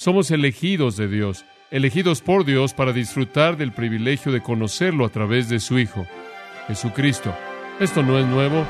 Somos 0.00 0.30
elegidos 0.30 0.96
de 0.96 1.08
Dios, 1.08 1.44
elegidos 1.72 2.22
por 2.22 2.44
Dios 2.44 2.72
para 2.72 2.92
disfrutar 2.92 3.56
del 3.56 3.72
privilegio 3.72 4.30
de 4.30 4.40
conocerlo 4.40 5.04
a 5.04 5.08
través 5.08 5.48
de 5.48 5.58
su 5.58 5.76
Hijo, 5.76 6.06
Jesucristo. 6.68 7.34
Esto 7.80 8.04
no 8.04 8.16
es 8.16 8.24
nuevo, 8.24 8.64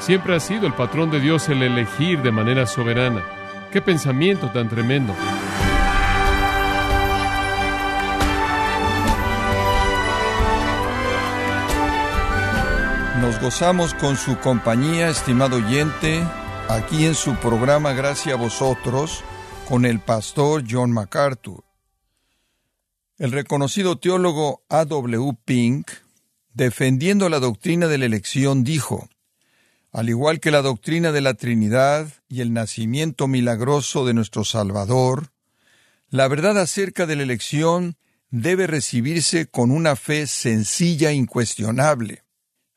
siempre 0.00 0.34
ha 0.34 0.40
sido 0.40 0.66
el 0.66 0.72
patrón 0.72 1.12
de 1.12 1.20
Dios 1.20 1.48
el 1.48 1.62
elegir 1.62 2.20
de 2.22 2.32
manera 2.32 2.66
soberana. 2.66 3.22
¡Qué 3.70 3.80
pensamiento 3.80 4.50
tan 4.50 4.68
tremendo! 4.68 5.14
Nos 13.20 13.40
gozamos 13.40 13.94
con 13.94 14.16
su 14.16 14.36
compañía, 14.38 15.10
estimado 15.10 15.58
oyente, 15.58 16.24
aquí 16.68 17.06
en 17.06 17.14
su 17.14 17.36
programa 17.36 17.92
Gracias 17.92 18.34
a 18.34 18.36
vosotros, 18.36 19.22
con 19.68 19.84
el 19.84 20.00
pastor 20.00 20.64
John 20.68 20.92
MacArthur. 20.92 21.64
El 23.18 23.32
reconocido 23.32 23.96
teólogo 23.96 24.64
A. 24.68 24.84
W. 24.84 25.32
Pink, 25.44 25.90
defendiendo 26.52 27.28
la 27.28 27.38
doctrina 27.38 27.86
de 27.88 27.98
la 27.98 28.06
elección, 28.06 28.64
dijo, 28.64 29.08
al 29.92 30.08
igual 30.08 30.40
que 30.40 30.50
la 30.50 30.62
doctrina 30.62 31.12
de 31.12 31.20
la 31.20 31.34
Trinidad 31.34 32.08
y 32.28 32.40
el 32.40 32.52
nacimiento 32.52 33.28
milagroso 33.28 34.04
de 34.06 34.14
nuestro 34.14 34.44
Salvador, 34.44 35.32
la 36.08 36.28
verdad 36.28 36.58
acerca 36.58 37.06
de 37.06 37.16
la 37.16 37.22
elección 37.22 37.96
debe 38.30 38.66
recibirse 38.66 39.46
con 39.46 39.70
una 39.70 39.96
fe 39.96 40.26
sencilla 40.26 41.10
e 41.10 41.14
incuestionable. 41.14 42.24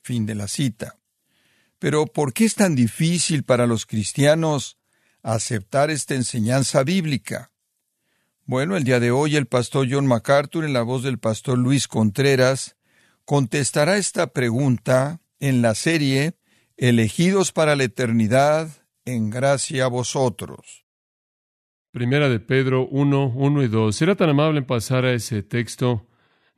Fin 0.01 0.25
de 0.25 0.35
la 0.35 0.47
cita. 0.47 0.97
Pero 1.79 2.05
¿por 2.05 2.33
qué 2.33 2.45
es 2.45 2.55
tan 2.55 2.75
difícil 2.75 3.43
para 3.43 3.65
los 3.65 3.85
cristianos 3.85 4.77
aceptar 5.33 5.89
esta 5.89 6.13
enseñanza 6.15 6.83
bíblica? 6.83 7.51
Bueno, 8.45 8.77
el 8.77 8.83
día 8.83 8.99
de 8.99 9.11
hoy 9.11 9.35
el 9.35 9.47
pastor 9.47 9.87
John 9.89 10.05
MacArthur, 10.05 10.65
en 10.65 10.73
la 10.73 10.83
voz 10.83 11.01
del 11.01 11.17
pastor 11.17 11.57
Luis 11.57 11.87
Contreras, 11.87 12.77
contestará 13.25 13.97
esta 13.97 14.27
pregunta 14.27 15.21
en 15.39 15.61
la 15.61 15.73
serie 15.73 16.35
Elegidos 16.77 17.51
para 17.51 17.75
la 17.75 17.85
eternidad, 17.85 18.69
en 19.05 19.29
gracia 19.29 19.85
a 19.85 19.87
vosotros. 19.87 20.85
Primera 21.91 22.27
de 22.27 22.39
Pedro 22.39 22.85
1, 22.87 23.33
1 23.35 23.63
y 23.63 23.67
2. 23.67 23.95
¿Será 23.95 24.15
tan 24.15 24.29
amable 24.29 24.59
en 24.59 24.65
pasar 24.65 25.05
a 25.05 25.13
ese 25.13 25.41
texto? 25.41 26.05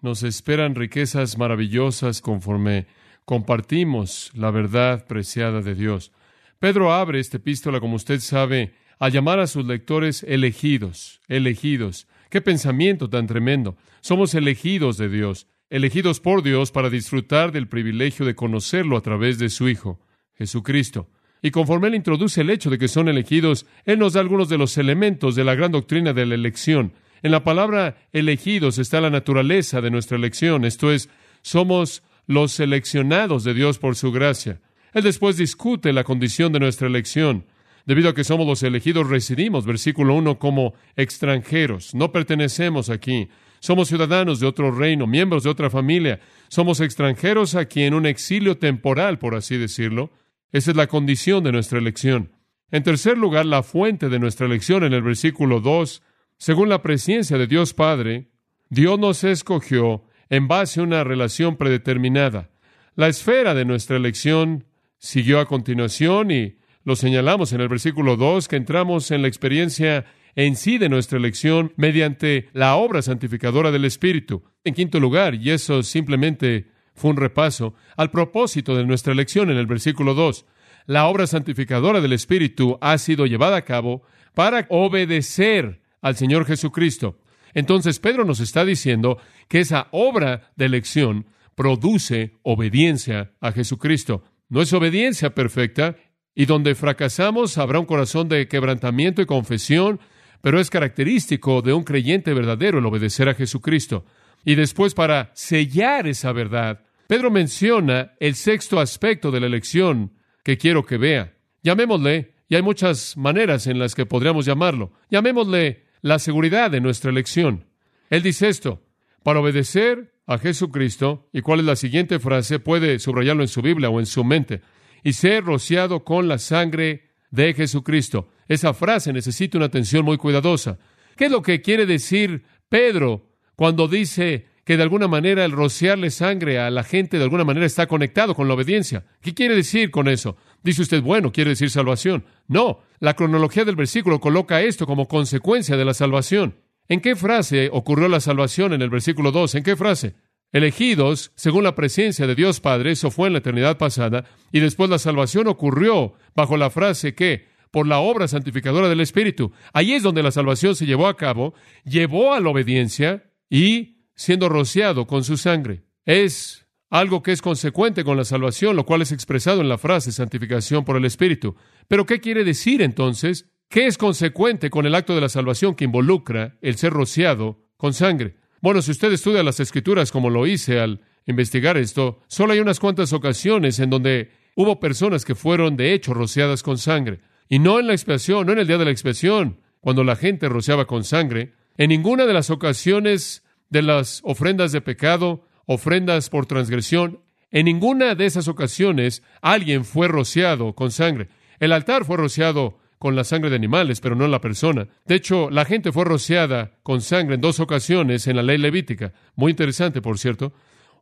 Nos 0.01 0.23
esperan 0.23 0.73
riquezas 0.73 1.37
maravillosas 1.37 2.21
conforme 2.21 2.87
compartimos 3.25 4.31
la 4.33 4.49
verdad 4.49 5.05
preciada 5.05 5.61
de 5.61 5.75
Dios. 5.75 6.11
Pedro 6.59 6.91
abre 6.91 7.19
esta 7.19 7.37
epístola, 7.37 7.79
como 7.79 7.95
usted 7.95 8.19
sabe, 8.19 8.73
a 8.99 9.09
llamar 9.09 9.39
a 9.39 9.47
sus 9.47 9.65
lectores 9.65 10.23
elegidos, 10.23 11.21
elegidos. 11.27 12.07
¡Qué 12.29 12.41
pensamiento 12.41 13.09
tan 13.09 13.27
tremendo! 13.27 13.77
Somos 14.01 14.33
elegidos 14.33 14.97
de 14.97 15.07
Dios, 15.07 15.47
elegidos 15.69 16.19
por 16.19 16.41
Dios 16.41 16.71
para 16.71 16.89
disfrutar 16.89 17.51
del 17.51 17.67
privilegio 17.67 18.25
de 18.25 18.35
conocerlo 18.35 18.97
a 18.97 19.01
través 19.01 19.37
de 19.37 19.49
su 19.49 19.69
Hijo, 19.69 19.99
Jesucristo. 20.33 21.09
Y 21.43 21.51
conforme 21.51 21.89
Él 21.89 21.95
introduce 21.95 22.41
el 22.41 22.49
hecho 22.49 22.71
de 22.71 22.79
que 22.79 22.87
son 22.87 23.07
elegidos, 23.07 23.67
Él 23.85 23.99
nos 23.99 24.13
da 24.13 24.21
algunos 24.21 24.49
de 24.49 24.57
los 24.57 24.77
elementos 24.79 25.35
de 25.35 25.43
la 25.43 25.53
gran 25.53 25.71
doctrina 25.71 26.13
de 26.13 26.25
la 26.25 26.35
elección. 26.35 26.93
En 27.21 27.31
la 27.31 27.43
palabra 27.43 27.97
elegidos 28.13 28.79
está 28.79 28.99
la 28.99 29.11
naturaleza 29.11 29.79
de 29.81 29.91
nuestra 29.91 30.17
elección, 30.17 30.65
esto 30.65 30.91
es, 30.91 31.09
somos 31.43 32.01
los 32.25 32.51
seleccionados 32.51 33.43
de 33.43 33.53
Dios 33.53 33.77
por 33.77 33.95
su 33.95 34.11
gracia. 34.11 34.59
Él 34.97 35.03
después 35.03 35.37
discute 35.37 35.93
la 35.93 36.03
condición 36.03 36.51
de 36.51 36.59
nuestra 36.59 36.87
elección. 36.87 37.45
Debido 37.85 38.09
a 38.09 38.15
que 38.15 38.23
somos 38.23 38.47
los 38.47 38.63
elegidos, 38.63 39.07
residimos, 39.07 39.63
versículo 39.63 40.15
1, 40.15 40.39
como 40.39 40.73
extranjeros. 40.95 41.93
No 41.93 42.11
pertenecemos 42.11 42.89
aquí. 42.89 43.29
Somos 43.59 43.89
ciudadanos 43.89 44.39
de 44.39 44.47
otro 44.47 44.71
reino, 44.71 45.05
miembros 45.05 45.43
de 45.43 45.51
otra 45.51 45.69
familia. 45.69 46.19
Somos 46.47 46.81
extranjeros 46.81 47.53
aquí 47.53 47.83
en 47.83 47.93
un 47.93 48.07
exilio 48.07 48.57
temporal, 48.57 49.19
por 49.19 49.35
así 49.35 49.55
decirlo. 49.55 50.09
Esa 50.51 50.71
es 50.71 50.77
la 50.77 50.87
condición 50.87 51.43
de 51.43 51.51
nuestra 51.51 51.77
elección. 51.77 52.31
En 52.71 52.81
tercer 52.81 53.19
lugar, 53.19 53.45
la 53.45 53.61
fuente 53.61 54.09
de 54.09 54.17
nuestra 54.17 54.47
elección 54.47 54.83
en 54.83 54.93
el 54.93 55.03
versículo 55.03 55.59
2. 55.59 56.01
Según 56.39 56.69
la 56.69 56.81
presencia 56.81 57.37
de 57.37 57.45
Dios 57.45 57.75
Padre, 57.75 58.31
Dios 58.71 58.97
nos 58.97 59.23
escogió 59.23 60.05
en 60.31 60.47
base 60.47 60.79
a 60.79 60.83
una 60.83 61.03
relación 61.03 61.55
predeterminada. 61.55 62.49
La 62.95 63.07
esfera 63.09 63.53
de 63.53 63.63
nuestra 63.63 63.95
elección 63.95 64.65
siguió 64.97 65.39
a 65.39 65.45
continuación 65.45 66.31
y 66.31 66.57
lo 66.83 66.95
señalamos 66.95 67.53
en 67.53 67.61
el 67.61 67.67
versículo 67.67 68.15
2 68.15 68.47
que 68.47 68.55
entramos 68.55 69.11
en 69.11 69.21
la 69.21 69.27
experiencia 69.27 70.05
en 70.35 70.55
sí 70.55 70.77
de 70.77 70.89
nuestra 70.89 71.17
elección 71.17 71.73
mediante 71.75 72.49
la 72.53 72.75
obra 72.75 73.01
santificadora 73.01 73.71
del 73.71 73.85
Espíritu. 73.85 74.43
En 74.63 74.73
quinto 74.73 74.99
lugar, 74.99 75.35
y 75.35 75.49
eso 75.49 75.83
simplemente 75.83 76.67
fue 76.93 77.11
un 77.11 77.17
repaso, 77.17 77.75
al 77.95 78.11
propósito 78.11 78.75
de 78.75 78.85
nuestra 78.85 79.13
elección 79.13 79.49
en 79.51 79.57
el 79.57 79.67
versículo 79.67 80.13
2. 80.13 80.45
La 80.85 81.07
obra 81.07 81.27
santificadora 81.27 82.01
del 82.01 82.13
Espíritu 82.13 82.77
ha 82.81 82.97
sido 82.97 83.25
llevada 83.25 83.57
a 83.57 83.65
cabo 83.65 84.03
para 84.33 84.65
obedecer 84.69 85.81
al 86.01 86.15
Señor 86.15 86.45
Jesucristo. 86.45 87.19
Entonces 87.53 87.99
Pedro 87.99 88.23
nos 88.23 88.39
está 88.39 88.63
diciendo 88.63 89.17
que 89.47 89.59
esa 89.59 89.87
obra 89.91 90.51
de 90.55 90.65
elección 90.65 91.25
produce 91.55 92.37
obediencia 92.43 93.33
a 93.41 93.51
Jesucristo. 93.51 94.23
No 94.49 94.61
es 94.61 94.71
obediencia 94.73 95.35
perfecta, 95.35 95.97
y 96.33 96.45
donde 96.45 96.75
fracasamos 96.75 97.57
habrá 97.57 97.79
un 97.79 97.85
corazón 97.85 98.29
de 98.29 98.47
quebrantamiento 98.47 99.21
y 99.21 99.25
confesión, 99.25 99.99
pero 100.41 100.59
es 100.59 100.69
característico 100.69 101.63
de 101.63 101.73
un 101.73 101.83
creyente 101.83 102.33
verdadero 102.33 102.77
el 102.77 102.85
obedecer 102.85 103.27
a 103.27 103.33
Jesucristo. 103.33 104.05
Y 104.45 104.55
después, 104.55 104.93
para 104.93 105.31
sellar 105.33 106.07
esa 106.07 106.31
verdad, 106.31 106.83
Pedro 107.07 107.31
menciona 107.31 108.13
el 108.19 108.35
sexto 108.35 108.79
aspecto 108.79 109.31
de 109.31 109.39
la 109.39 109.47
elección 109.47 110.13
que 110.43 110.57
quiero 110.57 110.85
que 110.85 110.97
vea. 110.97 111.33
Llamémosle, 111.63 112.35
y 112.47 112.55
hay 112.55 112.61
muchas 112.61 113.17
maneras 113.17 113.65
en 113.67 113.79
las 113.79 113.95
que 113.95 114.05
podríamos 114.05 114.45
llamarlo, 114.45 114.93
llamémosle 115.09 115.85
la 116.01 116.19
seguridad 116.19 116.69
de 116.69 116.81
nuestra 116.81 117.09
elección. 117.09 117.65
Él 118.09 118.21
dice 118.21 118.47
esto, 118.47 118.83
para 119.23 119.39
obedecer 119.39 120.13
a 120.27 120.37
Jesucristo, 120.37 121.29
y 121.31 121.41
cuál 121.41 121.61
es 121.61 121.65
la 121.65 121.77
siguiente 121.77 122.19
frase, 122.19 122.59
puede 122.59 122.99
subrayarlo 122.99 123.43
en 123.43 123.47
su 123.47 123.61
Biblia 123.61 123.89
o 123.89 123.99
en 123.99 124.05
su 124.05 124.23
mente, 124.23 124.61
y 125.03 125.13
ser 125.13 125.45
rociado 125.45 126.03
con 126.03 126.27
la 126.27 126.37
sangre 126.37 127.11
de 127.31 127.53
Jesucristo. 127.53 128.29
Esa 128.47 128.73
frase 128.73 129.13
necesita 129.13 129.57
una 129.57 129.67
atención 129.67 130.03
muy 130.03 130.17
cuidadosa. 130.17 130.77
¿Qué 131.15 131.25
es 131.25 131.31
lo 131.31 131.41
que 131.41 131.61
quiere 131.61 131.85
decir 131.85 132.43
Pedro 132.69 133.29
cuando 133.55 133.87
dice 133.87 134.47
que 134.65 134.75
de 134.75 134.83
alguna 134.83 135.07
manera 135.07 135.45
el 135.45 135.53
rociarle 135.53 136.11
sangre 136.11 136.59
a 136.59 136.69
la 136.69 136.83
gente 136.83 137.17
de 137.17 137.23
alguna 137.23 137.45
manera 137.45 137.65
está 137.65 137.87
conectado 137.87 138.35
con 138.35 138.49
la 138.49 138.53
obediencia? 138.53 139.05
¿Qué 139.21 139.33
quiere 139.33 139.55
decir 139.55 139.91
con 139.91 140.09
eso? 140.09 140.35
Dice 140.61 140.81
usted, 140.81 141.01
bueno, 141.01 141.31
quiere 141.31 141.51
decir 141.51 141.69
salvación. 141.69 142.25
No, 142.47 142.81
la 142.99 143.15
cronología 143.15 143.63
del 143.63 143.77
versículo 143.77 144.19
coloca 144.19 144.61
esto 144.61 144.85
como 144.85 145.07
consecuencia 145.07 145.77
de 145.77 145.85
la 145.85 145.93
salvación. 145.93 146.55
¿En 146.89 147.01
qué 147.01 147.15
frase 147.15 147.69
ocurrió 147.71 148.07
la 148.07 148.19
salvación 148.19 148.73
en 148.73 148.81
el 148.81 148.89
versículo 148.89 149.31
2? 149.31 149.55
¿En 149.55 149.63
qué 149.63 149.75
frase? 149.75 150.15
Elegidos 150.53 151.33
según 151.35 151.65
la 151.65 151.75
presencia 151.75 152.25
de 152.25 152.35
Dios 152.35 152.61
Padre, 152.61 152.91
eso 152.91 153.11
fue 153.11 153.27
en 153.27 153.33
la 153.33 153.39
eternidad 153.39 153.77
pasada, 153.77 154.23
y 154.51 154.61
después 154.61 154.89
la 154.89 154.97
salvación 154.97 155.47
ocurrió 155.47 156.13
bajo 156.33 156.55
la 156.55 156.69
frase 156.69 157.13
que, 157.13 157.47
por 157.71 157.85
la 157.85 157.99
obra 157.99 158.29
santificadora 158.29 158.87
del 158.87 159.01
Espíritu. 159.01 159.51
Ahí 159.73 159.93
es 159.93 160.03
donde 160.03 160.23
la 160.23 160.31
salvación 160.31 160.75
se 160.75 160.85
llevó 160.85 161.07
a 161.07 161.17
cabo, 161.17 161.53
llevó 161.83 162.33
a 162.33 162.39
la 162.39 162.49
obediencia 162.49 163.29
y 163.49 164.05
siendo 164.15 164.47
rociado 164.47 165.05
con 165.05 165.25
su 165.25 165.35
sangre. 165.35 165.83
Es 166.05 166.65
algo 166.89 167.21
que 167.21 167.33
es 167.33 167.41
consecuente 167.41 168.05
con 168.05 168.15
la 168.15 168.23
salvación, 168.23 168.77
lo 168.77 168.85
cual 168.85 169.01
es 169.01 169.11
expresado 169.11 169.59
en 169.59 169.67
la 169.67 169.77
frase 169.77 170.13
santificación 170.13 170.85
por 170.85 170.95
el 170.95 171.03
Espíritu. 171.03 171.57
Pero 171.89 172.05
¿qué 172.05 172.21
quiere 172.21 172.45
decir 172.45 172.81
entonces? 172.81 173.49
¿Qué 173.69 173.85
es 173.85 173.97
consecuente 173.97 174.69
con 174.69 174.85
el 174.85 174.95
acto 174.95 175.13
de 175.13 175.19
la 175.19 175.27
salvación 175.27 175.75
que 175.75 175.83
involucra 175.83 176.55
el 176.61 176.77
ser 176.77 176.93
rociado 176.93 177.65
con 177.75 177.93
sangre? 177.93 178.37
Bueno, 178.61 178.81
si 178.81 178.91
usted 178.91 179.11
estudia 179.11 179.43
las 179.43 179.59
escrituras 179.59 180.09
como 180.09 180.29
lo 180.29 180.47
hice 180.47 180.79
al 180.79 181.01
investigar 181.25 181.75
esto, 181.75 182.21
solo 182.27 182.53
hay 182.53 182.59
unas 182.59 182.79
cuantas 182.79 183.11
ocasiones 183.11 183.79
en 183.79 183.89
donde 183.89 184.31
hubo 184.55 184.79
personas 184.79 185.25
que 185.25 185.35
fueron 185.35 185.75
de 185.75 185.93
hecho 185.93 186.13
rociadas 186.13 186.63
con 186.63 186.77
sangre. 186.77 187.19
Y 187.49 187.59
no 187.59 187.77
en 187.77 187.87
la 187.87 187.93
expiación, 187.93 188.47
no 188.47 188.53
en 188.53 188.59
el 188.59 188.67
día 188.67 188.77
de 188.77 188.85
la 188.85 188.91
expiación, 188.91 189.59
cuando 189.81 190.05
la 190.05 190.15
gente 190.15 190.47
rociaba 190.47 190.87
con 190.87 191.03
sangre. 191.03 191.53
En 191.77 191.89
ninguna 191.89 192.25
de 192.25 192.33
las 192.33 192.49
ocasiones 192.49 193.43
de 193.69 193.81
las 193.81 194.21
ofrendas 194.23 194.71
de 194.71 194.79
pecado 194.79 195.45
ofrendas 195.65 196.29
por 196.29 196.45
transgresión. 196.45 197.19
En 197.51 197.65
ninguna 197.65 198.15
de 198.15 198.27
esas 198.27 198.47
ocasiones 198.47 199.23
alguien 199.41 199.83
fue 199.83 200.07
rociado 200.07 200.73
con 200.73 200.89
sangre. 200.89 201.27
El 201.59 201.73
altar 201.73 202.05
fue 202.05 202.15
rociado 202.15 202.79
con 202.97 203.15
la 203.15 203.23
sangre 203.23 203.49
de 203.49 203.55
animales, 203.55 204.01
pero 204.01 204.15
no 204.15 204.27
la 204.27 204.41
persona. 204.41 204.87
De 205.05 205.15
hecho, 205.15 205.49
la 205.49 205.65
gente 205.65 205.91
fue 205.91 206.05
rociada 206.05 206.79
con 206.83 207.01
sangre 207.01 207.35
en 207.35 207.41
dos 207.41 207.59
ocasiones 207.59 208.27
en 208.27 208.35
la 208.35 208.43
ley 208.43 208.57
levítica. 208.57 209.13
Muy 209.35 209.51
interesante, 209.51 210.01
por 210.01 210.17
cierto. 210.17 210.53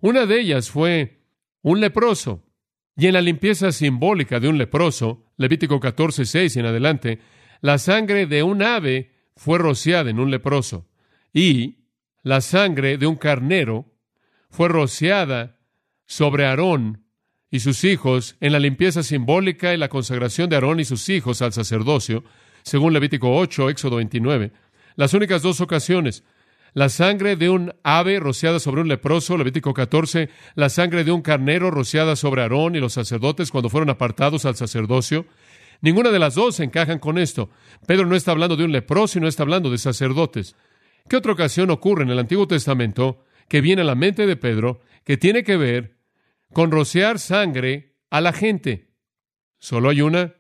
Una 0.02 0.26
de 0.26 0.40
ellas 0.40 0.70
fue 0.70 1.22
un 1.62 1.80
leproso. 1.80 2.44
Y 2.98 3.08
en 3.08 3.14
la 3.14 3.22
limpieza 3.22 3.72
simbólica 3.72 4.40
de 4.40 4.48
un 4.48 4.58
leproso, 4.58 5.26
Levítico 5.38 5.80
14, 5.80 6.26
6 6.26 6.56
y 6.56 6.60
en 6.60 6.66
adelante, 6.66 7.20
la 7.62 7.78
sangre 7.78 8.26
de 8.26 8.44
un 8.44 8.64
ave 8.64 9.12
fue 9.36 9.58
rociada 9.58 10.10
en 10.10 10.20
un 10.20 10.32
leproso 10.32 10.88
y 11.34 11.90
la 12.24 12.40
sangre 12.40 12.98
de 12.98 13.08
un 13.08 13.18
carnero 13.18 13.92
fue 14.50 14.70
rociada 14.70 15.60
sobre 16.06 16.46
Aarón 16.46 17.05
y 17.56 17.60
sus 17.62 17.86
hijos 17.86 18.36
en 18.42 18.52
la 18.52 18.60
limpieza 18.60 19.02
simbólica 19.02 19.74
y 19.74 19.78
la 19.78 19.88
consagración 19.88 20.50
de 20.50 20.58
Aarón 20.58 20.82
y 20.82 20.86
sus 20.86 21.08
hijos 21.08 21.42
al 21.42 21.54
sacerdocio, 21.54 22.26
según 22.64 22.92
Levítico 22.92 23.34
8, 23.34 23.70
Éxodo 23.70 23.96
29. 23.96 24.52
Las 24.98 25.14
únicas 25.14 25.42
dos 25.42 25.62
ocasiones, 25.62 26.26
la 26.74 26.90
sangre 26.90 27.38
de 27.38 27.50
un 27.50 27.74
ave 27.82 28.20
rociada 28.20 28.60
sobre 28.60 28.82
un 28.82 28.90
leproso, 28.90 29.38
Levítico 29.38 29.74
14, 29.74 30.30
la 30.56 30.68
sangre 30.68 31.06
de 31.06 31.14
un 31.14 31.22
carnero 31.22 31.72
rociada 31.72 32.18
sobre 32.18 32.42
Aarón 32.42 32.76
y 32.76 32.80
los 32.80 32.92
sacerdotes 32.92 33.52
cuando 33.52 33.70
fueron 33.70 33.90
apartados 33.90 34.44
al 34.44 34.58
sacerdocio. 34.58 35.26
Ninguna 35.80 36.12
de 36.12 36.20
las 36.20 36.36
dos 36.36 36.60
encajan 36.60 37.00
con 37.00 37.18
esto. 37.18 37.50
Pedro 37.88 38.06
no 38.06 38.18
está 38.18 38.32
hablando 38.32 38.58
de 38.58 38.66
un 38.66 38.74
leproso 38.74 39.18
y 39.18 39.22
no 39.22 39.30
está 39.30 39.44
hablando 39.44 39.72
de 39.72 39.78
sacerdotes. 39.78 40.58
¿Qué 41.08 41.16
otra 41.16 41.32
ocasión 41.32 41.72
ocurre 41.72 42.04
en 42.04 42.10
el 42.10 42.20
Antiguo 42.20 42.48
Testamento 42.48 43.24
que 43.48 43.62
viene 43.62 43.84
a 43.84 43.86
la 43.86 43.96
mente 43.96 44.26
de 44.26 44.36
Pedro 44.36 44.82
que 45.06 45.16
tiene 45.16 45.46
que 45.46 45.56
ver 45.56 45.95
con 46.54 46.72
rociar 46.72 47.20
sangre 47.20 47.96
a 48.10 48.22
la 48.22 48.34
gente? 48.34 48.94
Solo 49.58 49.90
hay 49.90 50.02
una 50.02 50.36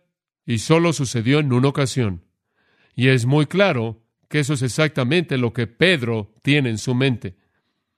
y 0.45 0.59
solo 0.59 0.93
sucedió 0.93 1.39
en 1.39 1.51
una 1.51 1.69
ocasión. 1.69 2.25
Y 2.95 3.09
es 3.09 3.25
muy 3.25 3.45
claro 3.45 4.03
que 4.29 4.39
eso 4.39 4.53
es 4.53 4.61
exactamente 4.61 5.37
lo 5.37 5.53
que 5.53 5.67
Pedro 5.67 6.33
tiene 6.41 6.69
en 6.69 6.77
su 6.77 6.95
mente. 6.95 7.37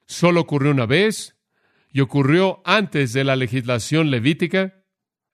Solo 0.05 0.41
ocurrió 0.41 0.71
una 0.71 0.85
vez 0.85 1.37
y 1.91 1.99
ocurrió 2.01 2.61
antes 2.65 3.13
de 3.13 3.23
la 3.23 3.35
legislación 3.35 4.09
levítica. 4.09 4.83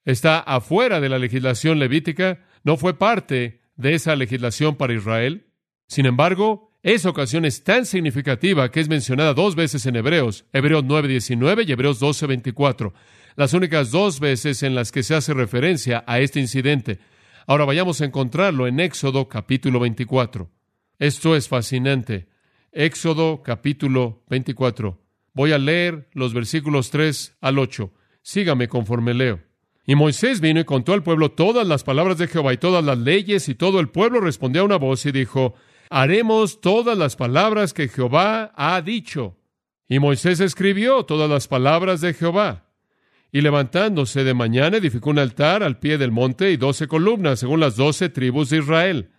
Está 0.06 0.40
afuera 0.40 1.00
de 1.00 1.10
la 1.10 1.20
legislación 1.20 1.80
levítica, 1.80 2.46
no 2.64 2.78
fue 2.78 2.98
parte 2.98 3.62
de 3.76 3.94
esa 3.94 4.16
legislación 4.16 4.76
para 4.76 4.94
Israel. 4.94 5.48
Sin 5.88 6.06
embargo, 6.06 6.73
esa 6.84 7.10
ocasión 7.10 7.46
es 7.46 7.64
tan 7.64 7.86
significativa 7.86 8.70
que 8.70 8.82
es 8.82 8.90
mencionada 8.90 9.34
dos 9.34 9.56
veces 9.56 9.86
en 9.86 9.96
Hebreos, 9.96 10.46
Hebreos 10.52 10.84
9:19 10.84 11.64
y 11.66 11.72
Hebreos 11.72 12.00
12:24, 12.02 12.94
las 13.38 13.54
únicas 13.54 13.90
dos 13.90 14.20
veces 14.20 14.64
en 14.64 14.76
las 14.76 14.92
que 14.92 15.02
se 15.02 15.16
hace 15.16 15.34
referencia 15.34 16.04
a 16.06 16.20
este 16.20 16.42
incidente. 16.42 17.00
Ahora 17.48 17.64
vayamos 17.64 18.02
a 18.02 18.06
encontrarlo 18.06 18.68
en 18.68 18.82
Éxodo 18.82 19.30
capítulo 19.30 19.80
24. 19.80 20.52
Esto 21.00 21.38
es 21.38 21.48
fascinante. 21.48 22.28
Éxodo 22.74 23.44
capítulo 23.44 24.24
24. 24.30 25.00
Voy 25.34 25.54
a 25.54 25.58
leer 25.58 26.10
los 26.14 26.34
versículos 26.34 26.92
3 26.92 27.38
al 27.40 27.60
8. 27.60 27.94
Sígame 28.22 28.68
conforme 28.68 29.14
leo. 29.14 29.40
Y 29.86 29.96
Moisés 29.96 30.42
vino 30.42 30.60
y 30.60 30.66
contó 30.66 30.94
al 30.94 31.04
pueblo 31.04 31.32
todas 31.32 31.68
las 31.68 31.84
palabras 31.84 32.18
de 32.18 32.28
Jehová 32.28 32.54
y 32.54 32.58
todas 32.58 32.84
las 32.84 32.98
leyes, 32.98 33.50
y 33.50 33.56
todo 33.56 33.80
el 33.80 33.90
pueblo 33.90 34.22
respondió 34.22 34.62
a 34.62 34.66
una 34.66 34.78
voz 34.78 35.06
y 35.06 35.12
dijo, 35.12 35.56
haremos 35.94 36.60
todas 36.60 36.98
las 36.98 37.16
palabras 37.16 37.72
que 37.72 37.88
Jehová 37.88 38.52
ha 38.56 38.82
dicho. 38.82 39.38
Y 39.88 40.00
Moisés 40.00 40.40
escribió 40.40 41.04
todas 41.06 41.30
las 41.30 41.48
palabras 41.48 42.02
de 42.02 42.16
Jehová. 42.16 42.66
Y 43.32 43.42
levantándose 43.42 44.24
de 44.24 44.34
mañana 44.34 44.78
edificó 44.78 45.12
un 45.12 45.20
altar 45.20 45.62
al 45.62 45.78
pie 45.78 46.00
del 46.00 46.12
monte 46.12 46.50
y 46.50 46.58
doce 46.58 46.88
columnas, 46.88 47.40
según 47.40 47.60
las 47.60 47.76
doce 47.76 48.10
tribus 48.10 48.50
de 48.50 48.58
Israel. 48.58 49.12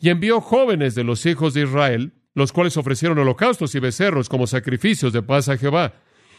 Y 0.00 0.08
envió 0.08 0.40
jóvenes 0.40 0.96
de 0.96 1.04
los 1.04 1.24
hijos 1.26 1.54
de 1.54 1.62
Israel, 1.62 2.12
los 2.34 2.52
cuales 2.52 2.76
ofrecieron 2.76 3.18
holocaustos 3.20 3.76
y 3.76 3.78
becerros 3.78 4.28
como 4.28 4.48
sacrificios 4.48 5.12
de 5.12 5.22
paz 5.22 5.48
a 5.48 5.56
Jehová. 5.56 5.94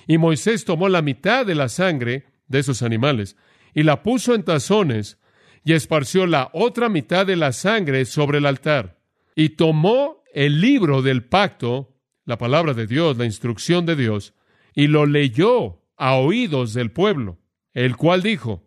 Y 0.05 0.17
Moisés 0.17 0.65
tomó 0.65 0.89
la 0.89 1.01
mitad 1.01 1.45
de 1.45 1.55
la 1.55 1.69
sangre 1.69 2.25
de 2.47 2.59
esos 2.59 2.81
animales 2.81 3.37
y 3.73 3.83
la 3.83 4.03
puso 4.03 4.35
en 4.35 4.43
tazones 4.43 5.17
y 5.63 5.71
esparció 5.71 6.27
la 6.27 6.49
otra 6.51 6.89
mitad 6.89 7.25
de 7.25 7.37
la 7.37 7.53
sangre 7.53 8.03
sobre 8.03 8.39
el 8.39 8.47
altar 8.47 8.96
y 9.37 9.49
tomó 9.49 10.23
el 10.33 10.61
libro 10.61 11.03
del 11.03 11.23
pacto, 11.23 11.95
la 12.25 12.39
palabra 12.39 12.73
de 12.73 12.87
Dios, 12.87 13.17
la 13.17 13.25
instrucción 13.25 13.85
de 13.85 13.95
Dios, 13.95 14.33
y 14.73 14.87
lo 14.87 15.05
leyó 15.05 15.83
a 15.95 16.15
oídos 16.15 16.73
del 16.73 16.91
pueblo, 16.91 17.37
el 17.75 17.97
cual 17.97 18.23
dijo, 18.23 18.65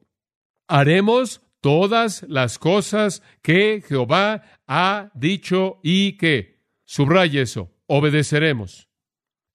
haremos 0.69 1.43
todas 1.61 2.25
las 2.29 2.61
cosas 2.61 3.21
que 3.43 3.83
Jehová 3.85 4.45
ha 4.69 5.11
dicho 5.15 5.81
y 5.83 6.13
que, 6.13 6.61
subraya 6.85 7.43
eso, 7.43 7.75
obedeceremos. 7.87 8.89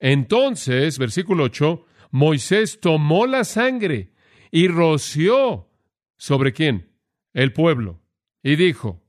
Entonces, 0.02 1.00
versículo 1.00 1.46
8, 1.46 1.86
Moisés 2.12 2.82
tomó 2.82 3.26
la 3.26 3.46
sangre 3.46 4.12
y 4.52 4.68
roció 4.68 5.70
sobre 6.18 6.52
quién? 6.52 6.92
El 7.32 7.54
pueblo. 7.54 8.02
Y 8.44 8.58
dijo, 8.58 9.02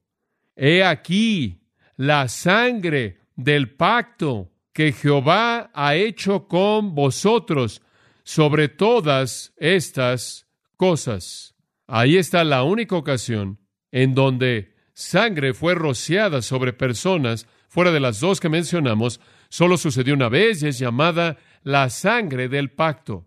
He 0.54 0.84
aquí 0.84 1.65
la 1.96 2.28
sangre 2.28 3.18
del 3.34 3.74
pacto 3.74 4.52
que 4.72 4.92
Jehová 4.92 5.70
ha 5.72 5.94
hecho 5.94 6.48
con 6.48 6.94
vosotros 6.94 7.82
sobre 8.22 8.68
todas 8.68 9.54
estas 9.56 10.46
cosas. 10.76 11.54
Ahí 11.86 12.16
está 12.16 12.44
la 12.44 12.62
única 12.62 12.96
ocasión 12.96 13.58
en 13.90 14.14
donde 14.14 14.74
sangre 14.92 15.54
fue 15.54 15.74
rociada 15.74 16.42
sobre 16.42 16.72
personas, 16.72 17.46
fuera 17.68 17.92
de 17.92 18.00
las 18.00 18.20
dos 18.20 18.40
que 18.40 18.48
mencionamos, 18.48 19.20
solo 19.48 19.76
sucedió 19.76 20.14
una 20.14 20.28
vez 20.28 20.62
y 20.62 20.68
es 20.68 20.78
llamada 20.78 21.38
la 21.62 21.88
sangre 21.88 22.48
del 22.48 22.70
pacto. 22.70 23.26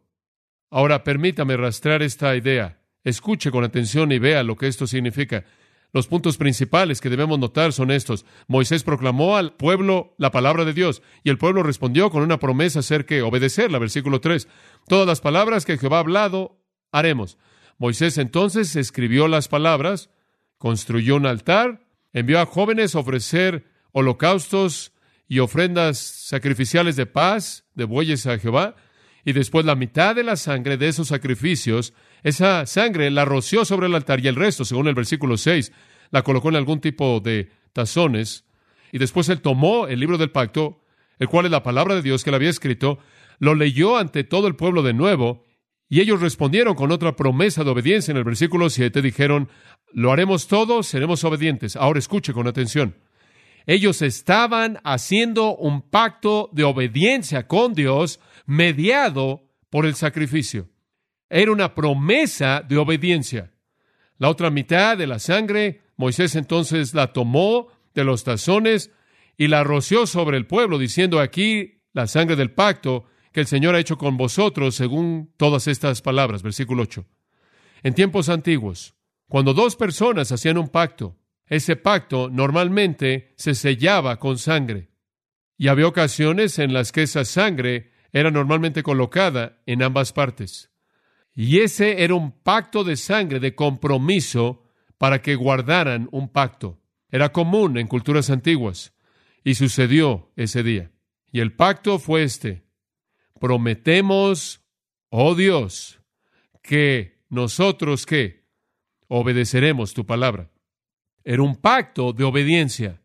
Ahora 0.70 1.04
permítame 1.04 1.58
rastrear 1.58 2.04
esta 2.04 2.36
idea. 2.36 2.80
Escuche 3.04 3.50
con 3.50 3.64
atención 3.64 4.12
y 4.12 4.20
vea 4.20 4.44
lo 4.44 4.56
que 4.56 4.68
esto 4.68 4.86
significa. 4.86 5.46
Los 5.92 6.08
puntos 6.08 6.38
principales 6.38 7.02
que 7.02 7.10
debemos 7.10 7.40
notar 7.40 7.74
son 7.74 7.90
estos. 7.90 8.26
Moisés 8.48 8.84
proclamó 8.84 9.38
al 9.38 9.54
pueblo 9.54 10.14
la 10.18 10.30
palabra 10.30 10.64
de 10.64 10.74
Dios 10.74 11.02
y 11.24 11.30
el 11.30 11.40
pueblo 11.40 11.64
respondió 11.64 12.12
con 12.12 12.22
una 12.22 12.38
promesa 12.38 12.80
acerca 12.80 13.16
de 13.16 13.24
obedecerla. 13.24 13.80
Versículo 13.80 14.22
3. 14.22 14.48
Todas 14.88 15.08
las 15.08 15.20
palabras 15.20 15.66
que 15.66 15.78
Jehová 15.78 15.98
ha 15.98 16.02
hablado, 16.02 16.62
haremos. 16.92 17.38
Moisés 17.80 18.18
entonces 18.18 18.76
escribió 18.76 19.28
las 19.28 19.48
palabras, 19.48 20.10
construyó 20.58 21.16
un 21.16 21.26
altar, 21.26 21.88
envió 22.14 22.40
a 22.40 22.46
jóvenes 22.46 22.94
a 22.94 23.00
ofrecer 23.00 23.66
holocaustos 23.92 24.94
y 25.28 25.40
ofrendas 25.40 25.98
sacrificiales 25.98 26.96
de 26.98 27.06
paz, 27.06 27.66
de 27.74 27.86
bueyes 27.86 28.28
a 28.28 28.38
Jehová, 28.38 28.76
y 29.24 29.34
después 29.34 29.66
la 29.66 29.76
mitad 29.76 30.16
de 30.16 30.24
la 30.24 30.36
sangre 30.36 30.78
de 30.78 30.88
esos 30.88 31.08
sacrificios 31.08 31.94
esa 32.24 32.66
sangre 32.66 33.10
la 33.12 33.26
roció 33.26 33.66
sobre 33.66 33.88
el 33.88 33.96
altar 33.96 34.20
y 34.24 34.28
el 34.28 34.36
resto, 34.36 34.66
según 34.66 34.88
el 34.88 34.96
versículo 34.96 35.38
6, 35.38 35.72
la 36.12 36.24
colocó 36.24 36.50
en 36.50 36.56
algún 36.56 36.82
tipo 36.82 37.20
de 37.20 37.50
tazones. 37.74 38.46
Y 38.92 38.98
después 38.98 39.30
él 39.30 39.42
tomó 39.42 39.88
el 39.88 40.00
libro 40.00 40.18
del 40.18 40.32
pacto, 40.32 40.84
el 41.20 41.28
cual 41.28 41.46
es 41.46 41.52
la 41.52 41.64
palabra 41.64 41.96
de 41.96 42.02
Dios 42.02 42.24
que 42.24 42.30
él 42.30 42.36
había 42.36 42.50
escrito, 42.50 43.00
lo 43.40 43.56
leyó 43.56 43.98
ante 43.98 44.24
todo 44.24 44.48
el 44.48 44.56
pueblo 44.56 44.84
de 44.84 44.94
nuevo, 44.94 45.46
y 45.88 46.02
ellos 46.02 46.22
respondieron 46.22 46.76
con 46.76 46.92
otra 46.92 47.16
promesa 47.16 47.64
de 47.64 47.72
obediencia 47.72 48.12
en 48.12 48.18
el 48.18 48.24
versículo 48.24 48.70
7, 48.70 49.02
dijeron, 49.02 49.50
lo 49.92 50.12
haremos 50.12 50.48
todos, 50.48 50.86
seremos 50.86 51.24
obedientes. 51.24 51.76
Ahora 51.76 51.98
escuche 51.98 52.32
con 52.32 52.48
atención. 52.48 52.96
Ellos 53.66 54.02
estaban 54.02 54.80
haciendo 54.84 55.56
un 55.56 55.82
pacto 55.82 56.50
de 56.54 56.64
obediencia 56.64 57.48
con 57.48 57.74
Dios 57.74 58.20
mediado 58.46 59.44
por 59.70 59.86
el 59.86 59.96
sacrificio. 59.96 60.70
Era 61.30 61.52
una 61.52 61.76
promesa 61.76 62.64
de 62.68 62.78
obediencia. 62.78 63.52
La 64.18 64.30
otra 64.30 64.50
mitad 64.50 64.98
de 64.98 65.08
la 65.08 65.20
sangre, 65.20 65.82
Moisés 65.96 66.36
entonces 66.36 66.94
la 66.94 67.14
tomó 67.14 67.68
de 67.94 68.04
los 68.04 68.24
tazones 68.24 68.92
y 69.38 69.48
la 69.48 69.64
roció 69.64 70.08
sobre 70.08 70.38
el 70.38 70.48
pueblo, 70.48 70.78
diciendo 70.78 71.20
aquí 71.20 71.82
la 71.94 72.08
sangre 72.08 72.36
del 72.36 72.52
pacto 72.52 73.06
que 73.32 73.42
el 73.42 73.48
Señor 73.48 73.76
ha 73.76 73.80
hecho 73.80 73.98
con 73.98 74.18
vosotros, 74.18 74.76
según 74.76 75.32
todas 75.38 75.68
estas 75.68 76.02
palabras. 76.02 76.44
Versículo 76.44 76.84
8. 76.84 77.06
En 77.84 77.94
tiempos 77.94 78.28
antiguos, 78.28 78.96
cuando 79.28 79.54
dos 79.54 79.76
personas 79.76 80.32
hacían 80.32 80.58
un 80.58 80.70
pacto, 80.70 81.16
ese 81.46 81.76
pacto 81.76 82.30
normalmente 82.30 83.34
se 83.38 83.56
sellaba 83.56 84.20
con 84.20 84.38
sangre. 84.38 84.90
Y 85.58 85.68
había 85.68 85.88
ocasiones 85.88 86.60
en 86.60 86.74
las 86.74 86.92
que 86.92 87.04
esa 87.04 87.26
sangre 87.26 87.92
era 88.12 88.32
normalmente 88.32 88.84
colocada 88.84 89.62
en 89.66 89.84
ambas 89.84 90.14
partes. 90.14 90.69
Y 91.42 91.62
ese 91.62 92.04
era 92.04 92.16
un 92.16 92.34
pacto 92.34 92.84
de 92.84 92.98
sangre, 92.98 93.40
de 93.40 93.56
compromiso, 93.56 94.62
para 94.98 95.22
que 95.22 95.36
guardaran 95.36 96.10
un 96.12 96.28
pacto. 96.28 96.82
Era 97.10 97.32
común 97.32 97.78
en 97.78 97.88
culturas 97.88 98.30
antiguas. 98.30 98.94
Y 99.46 99.56
sucedió 99.56 100.34
ese 100.36 100.64
día. 100.64 100.92
Y 101.32 101.40
el 101.40 101.54
pacto 101.54 101.98
fue 101.98 102.24
este. 102.24 102.66
Prometemos, 103.40 104.66
oh 105.08 105.34
Dios, 105.34 106.02
que 106.62 107.24
nosotros 107.30 108.06
que 108.06 108.44
obedeceremos 109.08 109.94
tu 109.94 110.06
palabra. 110.06 110.52
Era 111.24 111.42
un 111.42 111.56
pacto 111.56 112.12
de 112.12 112.26
obediencia. 112.26 113.02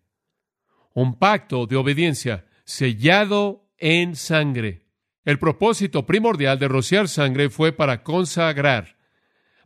Un 0.92 1.20
pacto 1.20 1.68
de 1.68 1.76
obediencia 1.76 2.46
sellado 2.64 3.70
en 3.78 4.16
sangre. 4.16 4.83
El 5.24 5.38
propósito 5.38 6.04
primordial 6.04 6.58
de 6.58 6.68
rociar 6.68 7.08
sangre 7.08 7.48
fue 7.48 7.72
para 7.72 8.02
consagrar, 8.02 8.96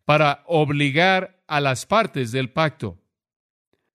para 0.05 0.45
obligar 0.47 1.43
a 1.49 1.61
las 1.61 1.85
partes 1.85 2.31
del 2.31 2.51
pacto. 2.51 2.99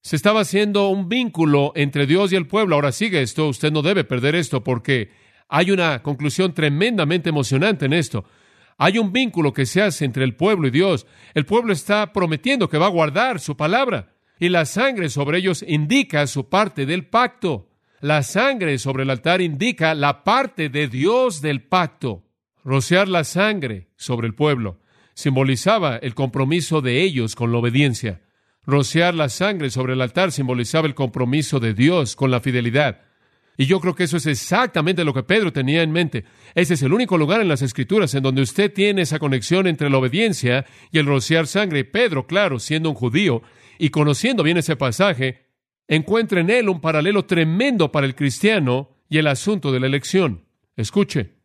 Se 0.01 0.17
estaba 0.17 0.41
haciendo 0.41 0.89
un 0.89 1.07
vínculo 1.07 1.71
entre 1.75 2.05
Dios 2.05 2.33
y 2.33 2.35
el 2.35 2.47
pueblo. 2.47 2.75
Ahora 2.75 2.91
sigue 2.91 3.21
esto, 3.21 3.47
usted 3.47 3.71
no 3.71 3.81
debe 3.81 4.03
perder 4.03 4.35
esto 4.35 4.61
porque 4.61 5.11
hay 5.47 5.71
una 5.71 6.03
conclusión 6.03 6.53
tremendamente 6.53 7.29
emocionante 7.29 7.85
en 7.85 7.93
esto. 7.93 8.25
Hay 8.77 8.97
un 8.97 9.13
vínculo 9.13 9.53
que 9.53 9.65
se 9.65 9.81
hace 9.81 10.03
entre 10.03 10.25
el 10.25 10.35
pueblo 10.35 10.67
y 10.67 10.71
Dios. 10.71 11.07
El 11.33 11.45
pueblo 11.45 11.71
está 11.71 12.11
prometiendo 12.11 12.67
que 12.67 12.77
va 12.77 12.87
a 12.87 12.89
guardar 12.89 13.39
su 13.39 13.55
palabra 13.55 14.13
y 14.39 14.49
la 14.49 14.65
sangre 14.65 15.09
sobre 15.09 15.37
ellos 15.37 15.63
indica 15.65 16.27
su 16.27 16.49
parte 16.49 16.85
del 16.85 17.05
pacto. 17.05 17.69
La 18.03 18.21
sangre 18.21 18.79
sobre 18.79 19.03
el 19.03 19.09
altar 19.09 19.39
indica 19.39 19.95
la 19.95 20.25
parte 20.25 20.67
de 20.67 20.89
Dios 20.89 21.41
del 21.41 21.61
pacto. 21.63 22.25
Rociar 22.65 23.07
la 23.07 23.23
sangre 23.23 23.87
sobre 23.95 24.27
el 24.27 24.35
pueblo 24.35 24.81
simbolizaba 25.13 25.95
el 25.95 26.13
compromiso 26.13 26.81
de 26.81 27.01
ellos 27.01 27.33
con 27.33 27.53
la 27.53 27.59
obediencia. 27.59 28.21
Rociar 28.65 29.15
la 29.15 29.29
sangre 29.29 29.69
sobre 29.69 29.93
el 29.93 30.01
altar 30.01 30.33
simbolizaba 30.33 30.85
el 30.85 30.95
compromiso 30.95 31.61
de 31.61 31.73
Dios 31.73 32.17
con 32.17 32.29
la 32.29 32.41
fidelidad. 32.41 33.03
Y 33.55 33.67
yo 33.67 33.79
creo 33.79 33.95
que 33.95 34.03
eso 34.03 34.17
es 34.17 34.25
exactamente 34.25 35.05
lo 35.05 35.13
que 35.13 35.23
Pedro 35.23 35.53
tenía 35.53 35.81
en 35.81 35.93
mente. 35.93 36.25
Ese 36.55 36.73
es 36.73 36.81
el 36.81 36.91
único 36.91 37.17
lugar 37.17 37.39
en 37.39 37.47
las 37.47 37.61
Escrituras 37.61 38.13
en 38.15 38.23
donde 38.23 38.41
usted 38.41 38.73
tiene 38.73 39.03
esa 39.03 39.17
conexión 39.17 39.65
entre 39.65 39.89
la 39.89 39.99
obediencia 39.99 40.65
y 40.91 40.97
el 40.97 41.05
rociar 41.05 41.47
sangre. 41.47 41.85
Pedro, 41.85 42.27
claro, 42.27 42.59
siendo 42.59 42.89
un 42.89 42.95
judío 42.95 43.43
y 43.79 43.91
conociendo 43.91 44.43
bien 44.43 44.57
ese 44.57 44.75
pasaje, 44.75 45.52
encuentra 45.87 46.39
en 46.41 46.49
él 46.49 46.69
un 46.69 46.81
paralelo 46.81 47.25
tremendo 47.25 47.91
para 47.91 48.05
el 48.05 48.15
cristiano 48.15 48.89
y 49.09 49.17
el 49.17 49.27
asunto 49.27 49.71
de 49.71 49.79
la 49.79 49.87
elección. 49.87 50.45
Escuche, 50.75 51.35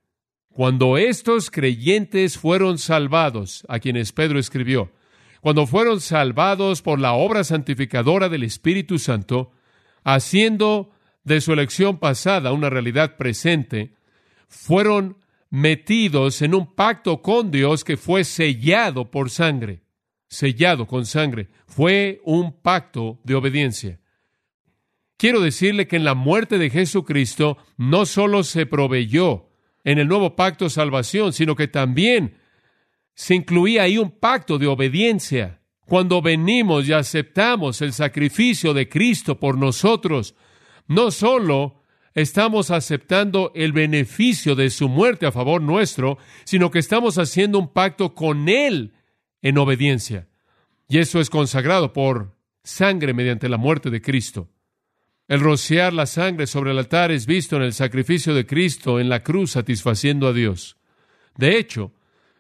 cuando 0.48 0.96
estos 0.96 1.50
creyentes 1.50 2.38
fueron 2.38 2.78
salvados, 2.78 3.64
a 3.68 3.78
quienes 3.78 4.12
Pedro 4.12 4.38
escribió, 4.38 4.90
cuando 5.40 5.66
fueron 5.66 6.00
salvados 6.00 6.82
por 6.82 6.98
la 6.98 7.12
obra 7.12 7.44
santificadora 7.44 8.28
del 8.28 8.42
Espíritu 8.42 8.98
Santo, 8.98 9.52
haciendo 10.02 10.90
de 11.24 11.40
su 11.40 11.52
elección 11.52 11.98
pasada 11.98 12.52
una 12.52 12.70
realidad 12.70 13.16
presente, 13.16 13.94
fueron 14.48 15.18
metidos 15.50 16.42
en 16.42 16.54
un 16.54 16.74
pacto 16.74 17.22
con 17.22 17.50
Dios 17.50 17.84
que 17.84 17.96
fue 17.96 18.24
sellado 18.24 19.10
por 19.10 19.30
sangre, 19.30 19.82
sellado 20.26 20.86
con 20.86 21.06
sangre. 21.06 21.48
Fue 21.66 22.20
un 22.24 22.52
pacto 22.60 23.20
de 23.24 23.34
obediencia. 23.34 24.00
Quiero 25.18 25.40
decirle 25.40 25.88
que 25.88 25.96
en 25.96 26.04
la 26.04 26.14
muerte 26.14 26.58
de 26.58 26.70
Jesucristo 26.70 27.58
no 27.76 28.06
solo 28.06 28.44
se 28.44 28.66
proveyó 28.66 29.48
en 29.82 29.98
el 29.98 30.06
nuevo 30.06 30.36
pacto 30.36 30.70
salvación, 30.70 31.32
sino 31.32 31.56
que 31.56 31.66
también 31.66 32.38
se 33.14 33.34
incluía 33.34 33.82
ahí 33.82 33.98
un 33.98 34.12
pacto 34.12 34.58
de 34.58 34.68
obediencia. 34.68 35.60
Cuando 35.86 36.22
venimos 36.22 36.86
y 36.86 36.92
aceptamos 36.92 37.82
el 37.82 37.92
sacrificio 37.92 38.72
de 38.74 38.88
Cristo 38.88 39.40
por 39.40 39.58
nosotros, 39.58 40.36
no 40.86 41.10
solo 41.10 41.82
estamos 42.14 42.70
aceptando 42.70 43.50
el 43.56 43.72
beneficio 43.72 44.54
de 44.54 44.70
su 44.70 44.88
muerte 44.88 45.26
a 45.26 45.32
favor 45.32 45.60
nuestro, 45.60 46.18
sino 46.44 46.70
que 46.70 46.78
estamos 46.78 47.18
haciendo 47.18 47.58
un 47.58 47.72
pacto 47.72 48.14
con 48.14 48.48
Él 48.48 48.94
en 49.42 49.58
obediencia. 49.58 50.28
Y 50.88 50.98
eso 50.98 51.18
es 51.18 51.28
consagrado 51.28 51.92
por 51.92 52.36
sangre 52.62 53.14
mediante 53.14 53.48
la 53.48 53.56
muerte 53.56 53.90
de 53.90 54.00
Cristo. 54.00 54.48
El 55.28 55.40
rociar 55.40 55.92
la 55.92 56.06
sangre 56.06 56.46
sobre 56.46 56.72
el 56.72 56.78
altar 56.78 57.12
es 57.12 57.26
visto 57.26 57.56
en 57.56 57.62
el 57.62 57.74
sacrificio 57.74 58.34
de 58.34 58.46
Cristo 58.46 58.98
en 58.98 59.08
la 59.08 59.22
cruz 59.22 59.52
satisfaciendo 59.52 60.26
a 60.26 60.32
Dios. 60.32 60.78
De 61.36 61.58
hecho, 61.58 61.92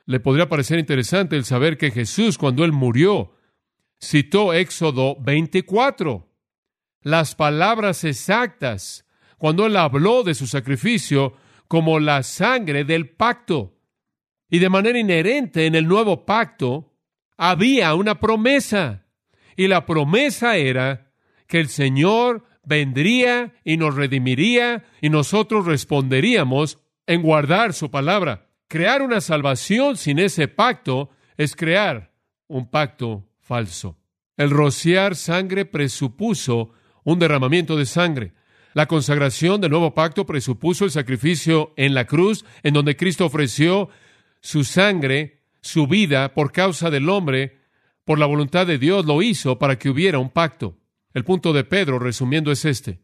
le 0.06 0.20
podría 0.20 0.48
parecer 0.48 0.78
interesante 0.78 1.36
el 1.36 1.44
saber 1.44 1.76
que 1.76 1.90
Jesús, 1.90 2.38
cuando 2.38 2.64
Él 2.64 2.72
murió, 2.72 3.34
citó 4.00 4.54
Éxodo 4.54 5.16
24 5.20 6.28
las 7.02 7.34
palabras 7.34 8.04
exactas 8.04 9.06
cuando 9.38 9.66
él 9.66 9.76
habló 9.76 10.24
de 10.24 10.34
su 10.34 10.46
sacrificio 10.46 11.34
como 11.68 12.00
la 12.00 12.22
sangre 12.22 12.84
del 12.84 13.08
pacto. 13.08 13.76
Y 14.50 14.58
de 14.58 14.68
manera 14.68 14.98
inherente 14.98 15.66
en 15.66 15.74
el 15.74 15.86
nuevo 15.86 16.24
pacto 16.24 16.92
había 17.36 17.94
una 17.94 18.18
promesa. 18.18 19.06
Y 19.56 19.68
la 19.68 19.86
promesa 19.86 20.56
era 20.56 21.12
que 21.46 21.60
el 21.60 21.68
Señor 21.68 22.44
vendría 22.68 23.54
y 23.64 23.78
nos 23.78 23.94
redimiría 23.94 24.84
y 25.00 25.08
nosotros 25.08 25.66
responderíamos 25.66 26.78
en 27.06 27.22
guardar 27.22 27.72
su 27.72 27.90
palabra. 27.90 28.50
Crear 28.68 29.00
una 29.00 29.20
salvación 29.22 29.96
sin 29.96 30.18
ese 30.18 30.46
pacto 30.46 31.10
es 31.38 31.56
crear 31.56 32.12
un 32.46 32.70
pacto 32.70 33.26
falso. 33.40 33.96
El 34.36 34.50
rociar 34.50 35.16
sangre 35.16 35.64
presupuso 35.64 36.72
un 37.02 37.18
derramamiento 37.18 37.76
de 37.76 37.86
sangre. 37.86 38.34
La 38.74 38.86
consagración 38.86 39.60
del 39.60 39.70
nuevo 39.70 39.94
pacto 39.94 40.26
presupuso 40.26 40.84
el 40.84 40.90
sacrificio 40.90 41.72
en 41.76 41.94
la 41.94 42.04
cruz, 42.04 42.44
en 42.62 42.74
donde 42.74 42.96
Cristo 42.96 43.24
ofreció 43.24 43.88
su 44.40 44.62
sangre, 44.62 45.40
su 45.62 45.86
vida, 45.86 46.34
por 46.34 46.52
causa 46.52 46.90
del 46.90 47.08
hombre, 47.08 47.58
por 48.04 48.18
la 48.18 48.26
voluntad 48.26 48.66
de 48.66 48.78
Dios 48.78 49.06
lo 49.06 49.22
hizo 49.22 49.58
para 49.58 49.78
que 49.78 49.88
hubiera 49.88 50.18
un 50.18 50.30
pacto. 50.30 50.76
El 51.14 51.24
punto 51.24 51.52
de 51.52 51.64
Pedro, 51.64 51.98
resumiendo, 51.98 52.52
es 52.52 52.64
este. 52.64 53.00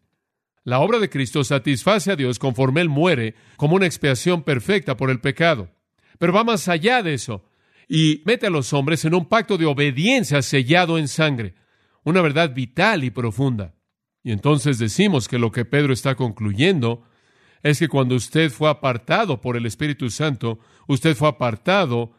La 0.62 0.80
obra 0.80 0.98
de 0.98 1.10
Cristo 1.10 1.44
satisface 1.44 2.10
a 2.10 2.16
Dios 2.16 2.38
conforme 2.38 2.80
Él 2.80 2.88
muere 2.88 3.34
como 3.56 3.76
una 3.76 3.86
expiación 3.86 4.42
perfecta 4.42 4.96
por 4.96 5.10
el 5.10 5.20
pecado. 5.20 5.70
Pero 6.18 6.32
va 6.32 6.44
más 6.44 6.68
allá 6.68 7.02
de 7.02 7.14
eso 7.14 7.44
y 7.88 8.22
mete 8.24 8.46
a 8.46 8.50
los 8.50 8.72
hombres 8.72 9.04
en 9.04 9.14
un 9.14 9.26
pacto 9.26 9.58
de 9.58 9.66
obediencia 9.66 10.40
sellado 10.42 10.98
en 10.98 11.08
sangre, 11.08 11.54
una 12.02 12.22
verdad 12.22 12.54
vital 12.54 13.04
y 13.04 13.10
profunda. 13.10 13.74
Y 14.22 14.32
entonces 14.32 14.78
decimos 14.78 15.28
que 15.28 15.38
lo 15.38 15.52
que 15.52 15.66
Pedro 15.66 15.92
está 15.92 16.14
concluyendo 16.14 17.04
es 17.62 17.78
que 17.78 17.88
cuando 17.88 18.14
usted 18.14 18.50
fue 18.50 18.70
apartado 18.70 19.40
por 19.40 19.56
el 19.56 19.66
Espíritu 19.66 20.10
Santo, 20.10 20.58
usted 20.86 21.14
fue 21.14 21.28
apartado 21.28 22.12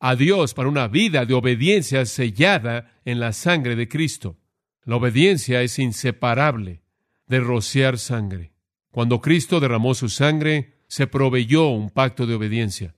a 0.00 0.16
Dios 0.16 0.54
para 0.54 0.68
una 0.68 0.88
vida 0.88 1.24
de 1.24 1.34
obediencia 1.34 2.04
sellada 2.06 3.00
en 3.04 3.20
la 3.20 3.32
sangre 3.32 3.76
de 3.76 3.88
Cristo. 3.88 4.36
La 4.84 4.96
obediencia 4.96 5.62
es 5.62 5.78
inseparable 5.78 6.82
de 7.28 7.40
rociar 7.40 7.98
sangre. 7.98 8.52
Cuando 8.90 9.20
Cristo 9.20 9.60
derramó 9.60 9.94
su 9.94 10.08
sangre, 10.08 10.74
se 10.88 11.06
proveyó 11.06 11.68
un 11.68 11.90
pacto 11.90 12.26
de 12.26 12.34
obediencia. 12.34 12.94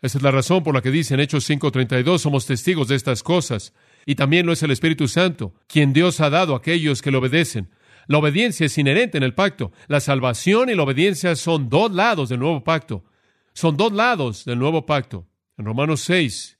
Esa 0.00 0.18
es 0.18 0.22
la 0.22 0.30
razón 0.30 0.62
por 0.62 0.74
la 0.74 0.80
que 0.80 0.92
dice 0.92 1.14
en 1.14 1.20
Hechos 1.20 1.44
5:32, 1.44 2.22
somos 2.22 2.46
testigos 2.46 2.86
de 2.86 2.94
estas 2.94 3.24
cosas. 3.24 3.74
Y 4.06 4.14
también 4.14 4.46
lo 4.46 4.52
es 4.52 4.62
el 4.62 4.70
Espíritu 4.70 5.08
Santo, 5.08 5.54
quien 5.66 5.92
Dios 5.92 6.20
ha 6.20 6.30
dado 6.30 6.54
a 6.54 6.58
aquellos 6.58 7.02
que 7.02 7.10
le 7.10 7.18
obedecen. 7.18 7.68
La 8.06 8.18
obediencia 8.18 8.64
es 8.64 8.78
inherente 8.78 9.18
en 9.18 9.24
el 9.24 9.34
pacto. 9.34 9.72
La 9.88 10.00
salvación 10.00 10.70
y 10.70 10.74
la 10.74 10.84
obediencia 10.84 11.34
son 11.34 11.68
dos 11.68 11.92
lados 11.92 12.28
del 12.28 12.38
nuevo 12.38 12.62
pacto. 12.62 13.04
Son 13.52 13.76
dos 13.76 13.92
lados 13.92 14.44
del 14.44 14.58
nuevo 14.58 14.86
pacto. 14.86 15.26
En 15.58 15.64
Romanos 15.64 16.00
6, 16.02 16.58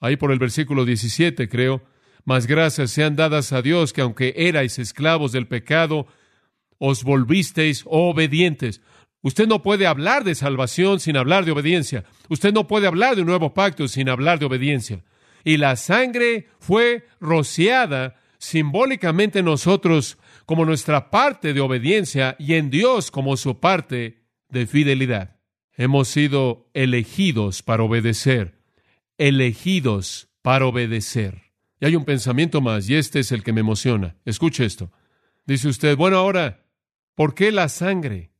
ahí 0.00 0.16
por 0.16 0.30
el 0.30 0.38
versículo 0.38 0.84
17, 0.84 1.48
creo, 1.48 1.82
más 2.26 2.48
gracias 2.48 2.90
sean 2.90 3.14
dadas 3.14 3.52
a 3.52 3.62
Dios 3.62 3.92
que 3.92 4.00
aunque 4.00 4.34
erais 4.36 4.80
esclavos 4.80 5.30
del 5.30 5.46
pecado, 5.46 6.08
os 6.78 7.04
volvisteis 7.04 7.84
obedientes. 7.86 8.82
Usted 9.22 9.46
no 9.46 9.62
puede 9.62 9.86
hablar 9.86 10.24
de 10.24 10.34
salvación 10.34 10.98
sin 10.98 11.16
hablar 11.16 11.44
de 11.44 11.52
obediencia. 11.52 12.04
Usted 12.28 12.52
no 12.52 12.66
puede 12.66 12.88
hablar 12.88 13.14
de 13.14 13.22
un 13.22 13.28
nuevo 13.28 13.54
pacto 13.54 13.86
sin 13.86 14.08
hablar 14.08 14.40
de 14.40 14.46
obediencia. 14.46 15.04
Y 15.44 15.56
la 15.58 15.76
sangre 15.76 16.48
fue 16.58 17.06
rociada 17.20 18.16
simbólicamente 18.38 19.44
nosotros 19.44 20.18
como 20.46 20.64
nuestra 20.64 21.10
parte 21.10 21.54
de 21.54 21.60
obediencia 21.60 22.34
y 22.40 22.54
en 22.54 22.70
Dios 22.70 23.12
como 23.12 23.36
su 23.36 23.60
parte 23.60 24.24
de 24.48 24.66
fidelidad. 24.66 25.36
Hemos 25.76 26.08
sido 26.08 26.68
elegidos 26.74 27.62
para 27.62 27.84
obedecer, 27.84 28.58
elegidos 29.16 30.28
para 30.42 30.66
obedecer. 30.66 31.45
Y 31.80 31.86
hay 31.86 31.96
un 31.96 32.04
pensamiento 32.04 32.60
más, 32.60 32.88
y 32.88 32.94
este 32.94 33.20
es 33.20 33.32
el 33.32 33.42
que 33.42 33.52
me 33.52 33.60
emociona. 33.60 34.16
Escuche 34.24 34.64
esto. 34.64 34.90
Dice 35.46 35.68
usted, 35.68 35.96
bueno, 35.96 36.16
ahora, 36.16 36.64
¿por 37.14 37.34
qué 37.34 37.52
la 37.52 37.68
sangre 37.68 38.32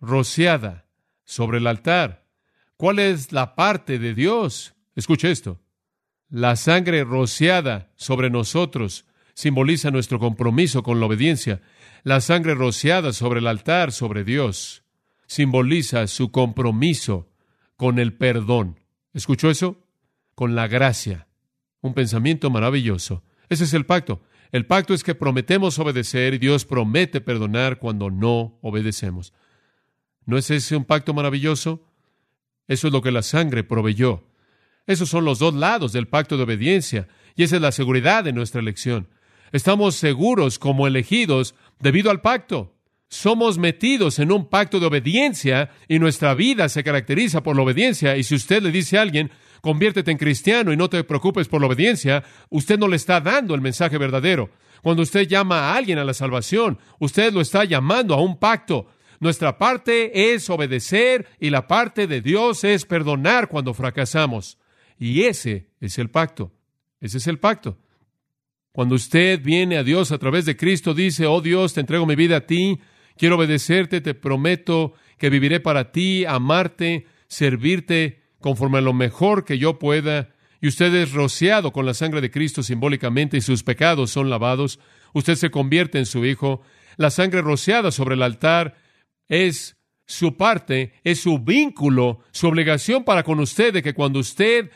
rociada 0.00 0.86
sobre 1.24 1.58
el 1.58 1.66
altar? 1.66 2.26
¿Cuál 2.76 2.98
es 2.98 3.32
la 3.32 3.54
parte 3.54 3.98
de 3.98 4.14
Dios? 4.14 4.74
Escuche 4.96 5.30
esto. 5.30 5.60
La 6.28 6.56
sangre 6.56 7.04
rociada 7.04 7.92
sobre 7.96 8.28
nosotros 8.28 9.06
simboliza 9.34 9.90
nuestro 9.90 10.18
compromiso 10.18 10.82
con 10.82 11.00
la 11.00 11.06
obediencia. 11.06 11.62
La 12.02 12.20
sangre 12.20 12.54
rociada 12.54 13.12
sobre 13.12 13.40
el 13.40 13.46
altar, 13.46 13.92
sobre 13.92 14.24
Dios, 14.24 14.82
simboliza 15.26 16.06
su 16.06 16.30
compromiso 16.30 17.30
con 17.76 17.98
el 17.98 18.14
perdón. 18.14 18.80
¿Escuchó 19.12 19.50
eso? 19.50 19.86
Con 20.34 20.54
la 20.54 20.66
gracia. 20.66 21.28
Un 21.84 21.92
pensamiento 21.92 22.48
maravilloso. 22.48 23.22
Ese 23.50 23.64
es 23.64 23.74
el 23.74 23.84
pacto. 23.84 24.22
El 24.52 24.64
pacto 24.64 24.94
es 24.94 25.04
que 25.04 25.14
prometemos 25.14 25.78
obedecer 25.78 26.32
y 26.32 26.38
Dios 26.38 26.64
promete 26.64 27.20
perdonar 27.20 27.78
cuando 27.78 28.10
no 28.10 28.58
obedecemos. 28.62 29.34
¿No 30.24 30.38
es 30.38 30.50
ese 30.50 30.76
un 30.76 30.86
pacto 30.86 31.12
maravilloso? 31.12 31.86
Eso 32.68 32.86
es 32.86 32.92
lo 32.94 33.02
que 33.02 33.10
la 33.10 33.20
sangre 33.20 33.64
proveyó. 33.64 34.24
Esos 34.86 35.10
son 35.10 35.26
los 35.26 35.38
dos 35.38 35.52
lados 35.52 35.92
del 35.92 36.08
pacto 36.08 36.38
de 36.38 36.44
obediencia 36.44 37.06
y 37.36 37.42
esa 37.42 37.56
es 37.56 37.62
la 37.62 37.70
seguridad 37.70 38.24
de 38.24 38.32
nuestra 38.32 38.62
elección. 38.62 39.10
Estamos 39.52 39.94
seguros 39.94 40.58
como 40.58 40.86
elegidos 40.86 41.54
debido 41.80 42.10
al 42.10 42.22
pacto. 42.22 42.74
Somos 43.08 43.58
metidos 43.58 44.18
en 44.20 44.32
un 44.32 44.48
pacto 44.48 44.80
de 44.80 44.86
obediencia 44.86 45.70
y 45.86 45.98
nuestra 45.98 46.32
vida 46.32 46.70
se 46.70 46.82
caracteriza 46.82 47.42
por 47.42 47.56
la 47.56 47.62
obediencia. 47.62 48.16
Y 48.16 48.24
si 48.24 48.34
usted 48.34 48.62
le 48.62 48.72
dice 48.72 48.96
a 48.96 49.02
alguien, 49.02 49.30
conviértete 49.64 50.10
en 50.10 50.18
cristiano 50.18 50.74
y 50.74 50.76
no 50.76 50.90
te 50.90 51.02
preocupes 51.04 51.48
por 51.48 51.58
la 51.62 51.68
obediencia, 51.68 52.22
usted 52.50 52.78
no 52.78 52.86
le 52.86 52.96
está 52.96 53.22
dando 53.22 53.54
el 53.54 53.62
mensaje 53.62 53.96
verdadero. 53.96 54.50
Cuando 54.82 55.02
usted 55.02 55.26
llama 55.26 55.58
a 55.58 55.76
alguien 55.76 55.96
a 55.96 56.04
la 56.04 56.12
salvación, 56.12 56.78
usted 56.98 57.32
lo 57.32 57.40
está 57.40 57.64
llamando 57.64 58.12
a 58.12 58.20
un 58.20 58.38
pacto. 58.38 58.88
Nuestra 59.20 59.56
parte 59.56 60.34
es 60.34 60.50
obedecer 60.50 61.26
y 61.40 61.48
la 61.48 61.66
parte 61.66 62.06
de 62.06 62.20
Dios 62.20 62.62
es 62.62 62.84
perdonar 62.84 63.48
cuando 63.48 63.72
fracasamos. 63.72 64.58
Y 64.98 65.22
ese 65.22 65.70
es 65.80 65.98
el 65.98 66.10
pacto. 66.10 66.52
Ese 67.00 67.16
es 67.16 67.26
el 67.26 67.38
pacto. 67.38 67.78
Cuando 68.70 68.96
usted 68.96 69.40
viene 69.42 69.78
a 69.78 69.82
Dios 69.82 70.12
a 70.12 70.18
través 70.18 70.44
de 70.44 70.58
Cristo, 70.58 70.92
dice, 70.92 71.24
oh 71.24 71.40
Dios, 71.40 71.72
te 71.72 71.80
entrego 71.80 72.04
mi 72.04 72.16
vida 72.16 72.36
a 72.36 72.46
ti, 72.46 72.80
quiero 73.16 73.36
obedecerte, 73.36 74.02
te 74.02 74.12
prometo 74.12 74.92
que 75.16 75.30
viviré 75.30 75.58
para 75.58 75.90
ti, 75.90 76.26
amarte, 76.26 77.06
servirte 77.28 78.23
conforme 78.44 78.76
a 78.76 78.82
lo 78.82 78.92
mejor 78.92 79.46
que 79.46 79.56
yo 79.56 79.78
pueda. 79.78 80.28
Y 80.60 80.68
usted 80.68 80.94
es 80.94 81.12
rociado 81.12 81.72
con 81.72 81.86
la 81.86 81.94
sangre 81.94 82.20
de 82.20 82.30
Cristo 82.30 82.62
simbólicamente 82.62 83.38
y 83.38 83.40
sus 83.40 83.62
pecados 83.62 84.10
son 84.10 84.28
lavados. 84.28 84.80
Usted 85.14 85.36
se 85.36 85.50
convierte 85.50 85.98
en 85.98 86.04
su 86.04 86.26
Hijo. 86.26 86.60
La 86.98 87.08
sangre 87.08 87.40
rociada 87.40 87.90
sobre 87.90 88.16
el 88.16 88.22
altar 88.22 88.76
es 89.28 89.78
su 90.04 90.36
parte, 90.36 90.92
es 91.04 91.20
su 91.20 91.38
vínculo, 91.38 92.18
su 92.32 92.46
obligación 92.46 93.04
para 93.04 93.22
con 93.22 93.40
usted 93.40 93.72
de 93.72 93.82
que 93.82 93.94
cuando 93.94 94.18
usted 94.18 94.70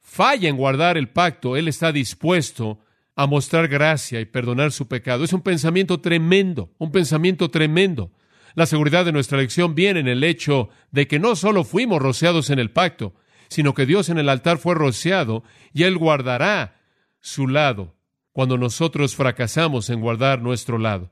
falla 0.00 0.48
en 0.48 0.56
guardar 0.56 0.98
el 0.98 1.08
pacto, 1.08 1.56
Él 1.56 1.68
está 1.68 1.92
dispuesto 1.92 2.80
a 3.14 3.28
mostrar 3.28 3.68
gracia 3.68 4.20
y 4.20 4.24
perdonar 4.24 4.72
su 4.72 4.88
pecado. 4.88 5.22
Es 5.22 5.32
un 5.32 5.42
pensamiento 5.42 6.00
tremendo, 6.00 6.72
un 6.76 6.90
pensamiento 6.90 7.52
tremendo. 7.52 8.10
La 8.54 8.66
seguridad 8.66 9.04
de 9.04 9.12
nuestra 9.12 9.38
elección 9.38 9.74
viene 9.74 10.00
en 10.00 10.08
el 10.08 10.24
hecho 10.24 10.68
de 10.90 11.06
que 11.06 11.18
no 11.18 11.36
solo 11.36 11.64
fuimos 11.64 12.02
rociados 12.02 12.50
en 12.50 12.58
el 12.58 12.70
pacto, 12.70 13.14
sino 13.48 13.74
que 13.74 13.86
Dios 13.86 14.08
en 14.08 14.18
el 14.18 14.28
altar 14.28 14.58
fue 14.58 14.74
rociado 14.74 15.44
y 15.72 15.84
Él 15.84 15.98
guardará 15.98 16.80
su 17.20 17.48
lado 17.48 17.94
cuando 18.32 18.56
nosotros 18.58 19.14
fracasamos 19.14 19.90
en 19.90 20.00
guardar 20.00 20.40
nuestro 20.40 20.78
lado. 20.78 21.10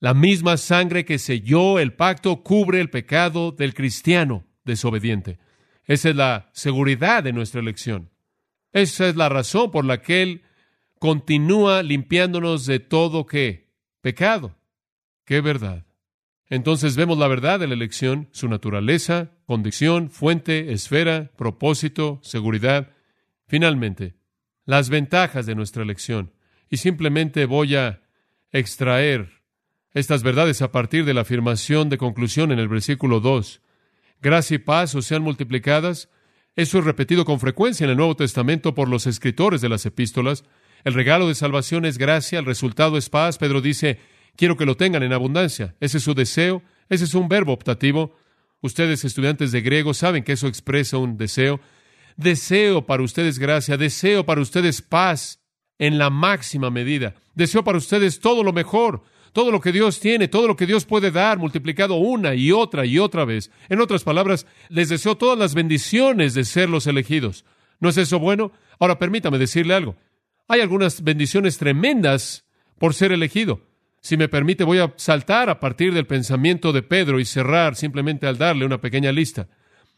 La 0.00 0.14
misma 0.14 0.56
sangre 0.56 1.04
que 1.04 1.18
selló 1.18 1.78
el 1.78 1.94
pacto 1.94 2.42
cubre 2.42 2.80
el 2.80 2.90
pecado 2.90 3.52
del 3.52 3.74
cristiano 3.74 4.44
desobediente. 4.64 5.38
Esa 5.86 6.10
es 6.10 6.16
la 6.16 6.50
seguridad 6.52 7.22
de 7.22 7.32
nuestra 7.32 7.60
elección. 7.60 8.10
Esa 8.72 9.08
es 9.08 9.16
la 9.16 9.28
razón 9.28 9.70
por 9.70 9.84
la 9.84 10.00
que 10.00 10.22
Él 10.22 10.42
continúa 10.98 11.82
limpiándonos 11.82 12.66
de 12.66 12.80
todo 12.80 13.26
qué? 13.26 13.70
Pecado. 14.00 14.56
Qué 15.24 15.40
verdad. 15.40 15.84
Entonces 16.54 16.94
vemos 16.94 17.18
la 17.18 17.26
verdad 17.26 17.58
de 17.58 17.66
la 17.66 17.74
elección, 17.74 18.28
su 18.30 18.46
naturaleza, 18.46 19.32
condición, 19.44 20.08
fuente, 20.08 20.72
esfera, 20.72 21.32
propósito, 21.36 22.20
seguridad. 22.22 22.92
Finalmente, 23.48 24.14
las 24.64 24.88
ventajas 24.88 25.46
de 25.46 25.56
nuestra 25.56 25.82
elección. 25.82 26.32
Y 26.70 26.76
simplemente 26.76 27.46
voy 27.46 27.74
a 27.74 28.02
extraer 28.52 29.42
estas 29.94 30.22
verdades 30.22 30.62
a 30.62 30.70
partir 30.70 31.04
de 31.04 31.12
la 31.12 31.22
afirmación 31.22 31.88
de 31.88 31.98
conclusión 31.98 32.52
en 32.52 32.60
el 32.60 32.68
versículo 32.68 33.18
2. 33.18 33.60
Gracia 34.22 34.54
y 34.54 34.58
paz 34.58 34.94
os 34.94 35.06
sean 35.06 35.22
multiplicadas. 35.22 36.08
Eso 36.54 36.78
es 36.78 36.84
repetido 36.84 37.24
con 37.24 37.40
frecuencia 37.40 37.82
en 37.82 37.90
el 37.90 37.96
Nuevo 37.96 38.14
Testamento 38.14 38.76
por 38.76 38.88
los 38.88 39.08
escritores 39.08 39.60
de 39.60 39.70
las 39.70 39.86
epístolas. 39.86 40.44
El 40.84 40.94
regalo 40.94 41.26
de 41.26 41.34
salvación 41.34 41.84
es 41.84 41.98
gracia, 41.98 42.38
el 42.38 42.44
resultado 42.44 42.96
es 42.96 43.10
paz. 43.10 43.38
Pedro 43.38 43.60
dice, 43.60 43.98
quiero 44.36 44.56
que 44.56 44.66
lo 44.66 44.76
tengan 44.76 45.02
en 45.02 45.12
abundancia. 45.12 45.74
Ese 45.80 45.98
es 45.98 46.04
su 46.04 46.14
deseo, 46.14 46.62
ese 46.88 47.04
es 47.04 47.14
un 47.14 47.28
verbo 47.28 47.52
optativo. 47.52 48.16
Ustedes, 48.60 49.04
estudiantes 49.04 49.52
de 49.52 49.60
griego, 49.60 49.94
saben 49.94 50.24
que 50.24 50.32
eso 50.32 50.46
expresa 50.46 50.98
un 50.98 51.16
deseo. 51.16 51.60
Deseo 52.16 52.86
para 52.86 53.02
ustedes 53.02 53.38
gracia, 53.38 53.76
deseo 53.76 54.24
para 54.24 54.40
ustedes 54.40 54.80
paz 54.82 55.40
en 55.78 55.98
la 55.98 56.10
máxima 56.10 56.70
medida. 56.70 57.14
Deseo 57.34 57.64
para 57.64 57.78
ustedes 57.78 58.20
todo 58.20 58.42
lo 58.42 58.52
mejor, 58.52 59.02
todo 59.32 59.50
lo 59.50 59.60
que 59.60 59.72
Dios 59.72 59.98
tiene, 59.98 60.28
todo 60.28 60.46
lo 60.46 60.56
que 60.56 60.66
Dios 60.66 60.84
puede 60.84 61.10
dar, 61.10 61.38
multiplicado 61.38 61.96
una 61.96 62.34
y 62.34 62.52
otra 62.52 62.86
y 62.86 62.98
otra 62.98 63.24
vez. 63.24 63.50
En 63.68 63.80
otras 63.80 64.04
palabras, 64.04 64.46
les 64.68 64.88
deseo 64.88 65.16
todas 65.16 65.38
las 65.38 65.54
bendiciones 65.54 66.34
de 66.34 66.44
ser 66.44 66.68
los 66.68 66.86
elegidos. 66.86 67.44
¿No 67.80 67.88
es 67.88 67.96
eso 67.98 68.18
bueno? 68.18 68.52
Ahora 68.78 68.98
permítame 68.98 69.38
decirle 69.38 69.74
algo. 69.74 69.96
Hay 70.46 70.60
algunas 70.60 71.02
bendiciones 71.02 71.58
tremendas 71.58 72.46
por 72.78 72.94
ser 72.94 73.12
elegido. 73.12 73.60
Si 74.04 74.18
me 74.18 74.28
permite, 74.28 74.64
voy 74.64 74.80
a 74.80 74.92
saltar 74.96 75.48
a 75.48 75.60
partir 75.60 75.94
del 75.94 76.06
pensamiento 76.06 76.74
de 76.74 76.82
Pedro 76.82 77.20
y 77.20 77.24
cerrar 77.24 77.74
simplemente 77.74 78.26
al 78.26 78.36
darle 78.36 78.66
una 78.66 78.78
pequeña 78.78 79.12
lista. 79.12 79.48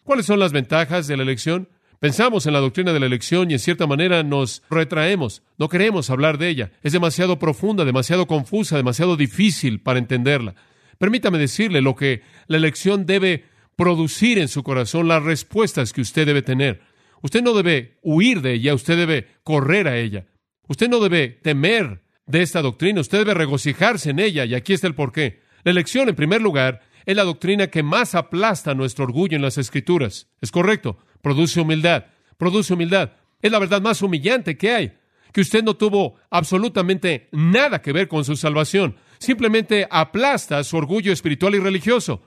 ¿Cuáles 0.05 0.27
son 0.27 0.39
las 0.39 0.53
ventajas 0.53 1.09
de 1.09 1.17
la 1.17 1.25
elección? 1.25 1.69
Pensamos 1.99 2.47
en 2.47 2.53
la 2.53 2.61
doctrina 2.61 2.93
de 2.93 3.01
la 3.01 3.07
elección 3.07 3.51
y 3.51 3.55
en 3.55 3.59
cierta 3.59 3.89
manera 3.89 4.23
nos 4.23 4.63
retraemos. 4.71 5.43
No 5.59 5.69
queremos 5.69 6.09
hablar 6.09 6.39
de 6.39 6.49
ella. 6.49 6.71
Es 6.85 6.93
demasiado 6.93 7.41
profunda, 7.41 7.85
demasiado 7.85 8.29
confusa, 8.29 8.77
demasiado 8.77 9.17
difícil 9.17 9.81
para 9.81 9.99
entenderla. 9.99 10.55
Permítame 10.99 11.39
decirle 11.39 11.81
lo 11.81 11.97
que 11.97 12.23
la 12.47 12.59
elección 12.59 13.07
debe 13.07 13.47
producir 13.75 14.39
en 14.39 14.47
su 14.47 14.63
corazón, 14.63 15.09
las 15.09 15.25
respuestas 15.25 15.93
que 15.93 16.03
usted 16.03 16.27
debe 16.27 16.43
tener. 16.43 16.81
Usted 17.23 17.43
no 17.43 17.55
debe 17.55 17.99
huir 18.03 18.41
de 18.41 18.53
ella, 18.53 18.73
usted 18.73 18.97
debe 18.97 19.27
correr 19.43 19.89
a 19.89 19.99
ella. 19.99 20.27
Usted 20.69 20.89
no 20.89 21.01
debe 21.01 21.29
temer 21.29 22.06
de 22.27 22.43
esta 22.43 22.63
doctrina, 22.63 23.01
usted 23.01 23.19
debe 23.19 23.35
regocijarse 23.35 24.11
en 24.11 24.19
ella, 24.19 24.45
y 24.45 24.55
aquí 24.55 24.73
está 24.73 24.87
el 24.87 24.95
porqué. 24.95 25.43
La 25.63 25.71
elección, 25.71 26.09
en 26.09 26.15
primer 26.15 26.43
lugar, 26.43 26.83
es 27.05 27.17
la 27.17 27.25
doctrina 27.25 27.69
que 27.69 27.83
más 27.83 28.15
aplasta 28.15 28.75
nuestro 28.75 29.05
orgullo 29.05 29.37
en 29.37 29.43
las 29.43 29.59
Escrituras. 29.59 30.29
Es 30.41 30.51
correcto, 30.51 30.99
produce 31.23 31.61
humildad, 31.61 32.07
produce 32.37 32.75
humildad. 32.75 33.13
Es 33.41 33.53
la 33.53 33.61
verdad 33.61 33.81
más 33.81 34.03
humillante 34.03 34.57
que 34.57 34.73
hay, 34.73 34.93
que 35.33 35.41
usted 35.41 35.63
no 35.63 35.75
tuvo 35.75 36.17
absolutamente 36.31 37.29
nada 37.33 37.81
que 37.81 37.93
ver 37.93 38.09
con 38.09 38.25
su 38.25 38.37
salvación, 38.37 38.97
simplemente 39.19 39.87
aplasta 39.91 40.63
su 40.65 40.77
orgullo 40.77 41.13
espiritual 41.13 41.55
y 41.55 41.61
religioso. 41.61 42.23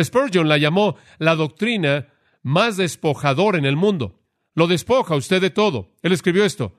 Spurgeon 0.00 0.48
la 0.48 0.58
llamó 0.58 0.96
la 1.18 1.34
doctrina 1.34 2.08
más 2.42 2.76
despojadora 2.76 3.58
en 3.58 3.66
el 3.66 3.76
mundo. 3.76 4.20
Lo 4.54 4.66
despoja 4.66 5.16
usted 5.16 5.40
de 5.40 5.50
todo. 5.50 5.92
Él 6.02 6.12
escribió 6.12 6.44
esto. 6.44 6.78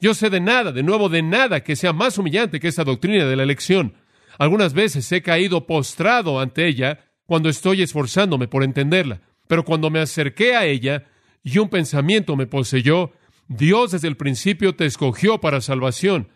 Yo 0.00 0.14
sé 0.14 0.30
de 0.30 0.40
nada, 0.40 0.72
de 0.72 0.82
nuevo, 0.82 1.10
de 1.10 1.22
nada 1.22 1.62
que 1.62 1.76
sea 1.76 1.92
más 1.92 2.16
humillante 2.16 2.58
que 2.58 2.68
esa 2.68 2.84
doctrina 2.84 3.26
de 3.26 3.36
la 3.36 3.42
elección. 3.42 3.94
Algunas 4.38 4.72
veces 4.72 5.12
he 5.12 5.20
caído 5.20 5.66
postrado 5.66 6.40
ante 6.40 6.66
ella 6.66 7.00
cuando 7.26 7.50
estoy 7.50 7.82
esforzándome 7.82 8.48
por 8.48 8.64
entenderla, 8.64 9.20
pero 9.46 9.64
cuando 9.64 9.90
me 9.90 10.00
acerqué 10.00 10.56
a 10.56 10.64
ella 10.64 11.04
y 11.44 11.58
un 11.58 11.68
pensamiento 11.68 12.34
me 12.34 12.46
poseyó, 12.46 13.12
Dios 13.46 13.90
desde 13.90 14.08
el 14.08 14.16
principio 14.16 14.74
te 14.74 14.86
escogió 14.86 15.38
para 15.38 15.60
salvación. 15.60 16.28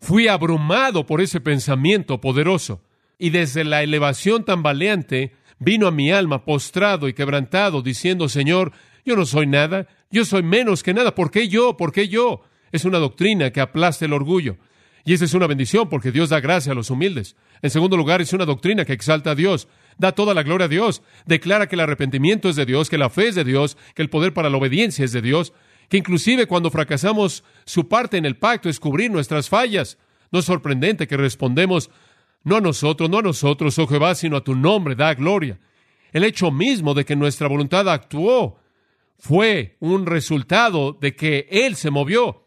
Fui 0.00 0.28
abrumado 0.28 1.04
por 1.04 1.20
ese 1.20 1.40
pensamiento 1.40 2.20
poderoso, 2.20 2.80
y 3.18 3.30
desde 3.30 3.64
la 3.64 3.82
elevación 3.82 4.44
tambaleante 4.44 5.32
vino 5.58 5.86
a 5.86 5.92
mi 5.92 6.10
alma 6.10 6.44
postrado 6.44 7.08
y 7.08 7.12
quebrantado, 7.12 7.82
diciendo, 7.82 8.28
Señor, 8.28 8.72
yo 9.04 9.16
no 9.16 9.26
soy 9.26 9.46
nada, 9.46 9.86
yo 10.10 10.24
soy 10.24 10.42
menos 10.42 10.82
que 10.82 10.94
nada, 10.94 11.14
¿por 11.14 11.30
qué 11.30 11.48
yo? 11.48 11.76
¿Por 11.76 11.92
qué 11.92 12.08
yo? 12.08 12.42
Es 12.72 12.84
una 12.84 12.98
doctrina 12.98 13.50
que 13.50 13.60
aplasta 13.60 14.06
el 14.06 14.12
orgullo. 14.12 14.56
Y 15.04 15.14
esa 15.14 15.24
es 15.24 15.34
una 15.34 15.46
bendición 15.46 15.88
porque 15.88 16.12
Dios 16.12 16.30
da 16.30 16.40
gracia 16.40 16.72
a 16.72 16.74
los 16.74 16.90
humildes. 16.90 17.36
En 17.60 17.70
segundo 17.70 17.96
lugar, 17.96 18.20
es 18.20 18.32
una 18.32 18.44
doctrina 18.44 18.84
que 18.84 18.92
exalta 18.92 19.32
a 19.32 19.34
Dios, 19.34 19.68
da 19.98 20.12
toda 20.12 20.32
la 20.32 20.42
gloria 20.42 20.66
a 20.66 20.68
Dios, 20.68 21.02
declara 21.26 21.68
que 21.68 21.76
el 21.76 21.80
arrepentimiento 21.80 22.48
es 22.48 22.56
de 22.56 22.66
Dios, 22.66 22.88
que 22.88 22.98
la 22.98 23.10
fe 23.10 23.28
es 23.28 23.34
de 23.34 23.44
Dios, 23.44 23.76
que 23.94 24.02
el 24.02 24.10
poder 24.10 24.32
para 24.32 24.48
la 24.48 24.56
obediencia 24.56 25.04
es 25.04 25.12
de 25.12 25.22
Dios, 25.22 25.52
que 25.88 25.98
inclusive 25.98 26.46
cuando 26.46 26.70
fracasamos, 26.70 27.44
su 27.64 27.88
parte 27.88 28.16
en 28.16 28.24
el 28.24 28.36
pacto 28.36 28.68
es 28.68 28.80
cubrir 28.80 29.10
nuestras 29.10 29.48
fallas. 29.48 29.98
No 30.30 30.38
es 30.38 30.44
sorprendente 30.44 31.06
que 31.06 31.16
respondemos, 31.16 31.90
no 32.44 32.56
a 32.56 32.60
nosotros, 32.60 33.10
no 33.10 33.18
a 33.18 33.22
nosotros, 33.22 33.78
oh 33.78 33.86
Jehová, 33.86 34.14
sino 34.14 34.36
a 34.36 34.44
tu 34.44 34.54
nombre, 34.54 34.94
da 34.94 35.14
gloria. 35.14 35.58
El 36.12 36.24
hecho 36.24 36.50
mismo 36.50 36.94
de 36.94 37.04
que 37.04 37.16
nuestra 37.16 37.48
voluntad 37.48 37.88
actuó 37.88 38.58
fue 39.18 39.76
un 39.80 40.06
resultado 40.06 40.92
de 40.92 41.14
que 41.14 41.48
Él 41.50 41.76
se 41.76 41.90
movió 41.90 42.41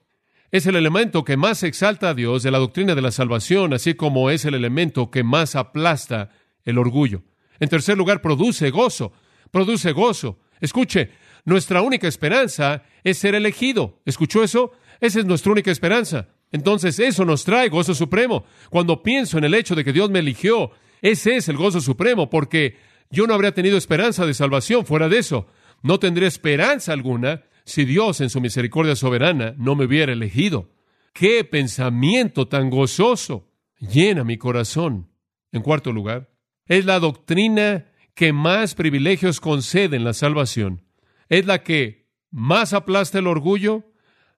es 0.55 0.65
el 0.67 0.77
elemento 0.77 1.25
que 1.25 1.35
más 1.35 1.63
exalta 1.63 2.09
a 2.09 2.13
Dios 2.13 2.41
de 2.41 2.49
la 2.49 2.59
doctrina 2.59 2.95
de 2.95 3.01
la 3.01 3.11
salvación, 3.11 3.73
así 3.73 3.93
como 3.93 4.29
es 4.29 4.45
el 4.45 4.53
elemento 4.53 5.11
que 5.11 5.21
más 5.21 5.57
aplasta 5.57 6.29
el 6.63 6.77
orgullo. 6.77 7.23
En 7.59 7.67
tercer 7.67 7.97
lugar, 7.97 8.21
produce 8.21 8.69
gozo, 8.69 9.11
produce 9.51 9.91
gozo. 9.91 10.39
Escuche, 10.61 11.11
nuestra 11.43 11.81
única 11.81 12.07
esperanza 12.07 12.83
es 13.03 13.17
ser 13.17 13.35
elegido. 13.35 13.99
¿Escuchó 14.05 14.45
eso? 14.45 14.71
Esa 15.01 15.19
es 15.19 15.25
nuestra 15.25 15.51
única 15.51 15.71
esperanza. 15.71 16.29
Entonces, 16.53 16.99
eso 16.99 17.25
nos 17.25 17.43
trae 17.43 17.67
gozo 17.67 17.93
supremo. 17.93 18.45
Cuando 18.69 19.03
pienso 19.03 19.37
en 19.37 19.43
el 19.43 19.55
hecho 19.55 19.75
de 19.75 19.83
que 19.83 19.91
Dios 19.91 20.09
me 20.09 20.19
eligió, 20.19 20.71
ese 21.01 21.35
es 21.35 21.49
el 21.49 21.57
gozo 21.57 21.81
supremo, 21.81 22.29
porque 22.29 22.77
yo 23.09 23.27
no 23.27 23.33
habría 23.33 23.53
tenido 23.53 23.77
esperanza 23.77 24.25
de 24.25 24.33
salvación 24.33 24.85
fuera 24.85 25.09
de 25.09 25.17
eso. 25.17 25.47
No 25.81 25.99
tendría 25.99 26.29
esperanza 26.29 26.93
alguna 26.93 27.43
si 27.65 27.83
Dios 27.85 28.21
en 28.21 28.29
su 28.29 28.39
misericordia 28.39 28.95
soberana 28.95 29.55
no 29.57 29.75
me 29.75 29.85
hubiera 29.85 30.13
elegido. 30.13 30.71
qué 31.13 31.43
pensamiento 31.45 32.47
tan 32.47 32.69
gozoso 32.69 33.49
llena 33.79 34.23
mi 34.23 34.37
corazón. 34.37 35.09
En 35.51 35.61
cuarto 35.61 35.93
lugar, 35.93 36.29
es 36.65 36.85
la 36.85 36.99
doctrina 36.99 37.85
que 38.13 38.33
más 38.33 38.75
privilegios 38.75 39.39
concede 39.39 39.95
en 39.95 40.03
la 40.03 40.13
salvación. 40.13 40.83
Es 41.29 41.45
la 41.45 41.63
que 41.63 42.09
más 42.31 42.73
aplasta 42.73 43.19
el 43.19 43.27
orgullo, 43.27 43.83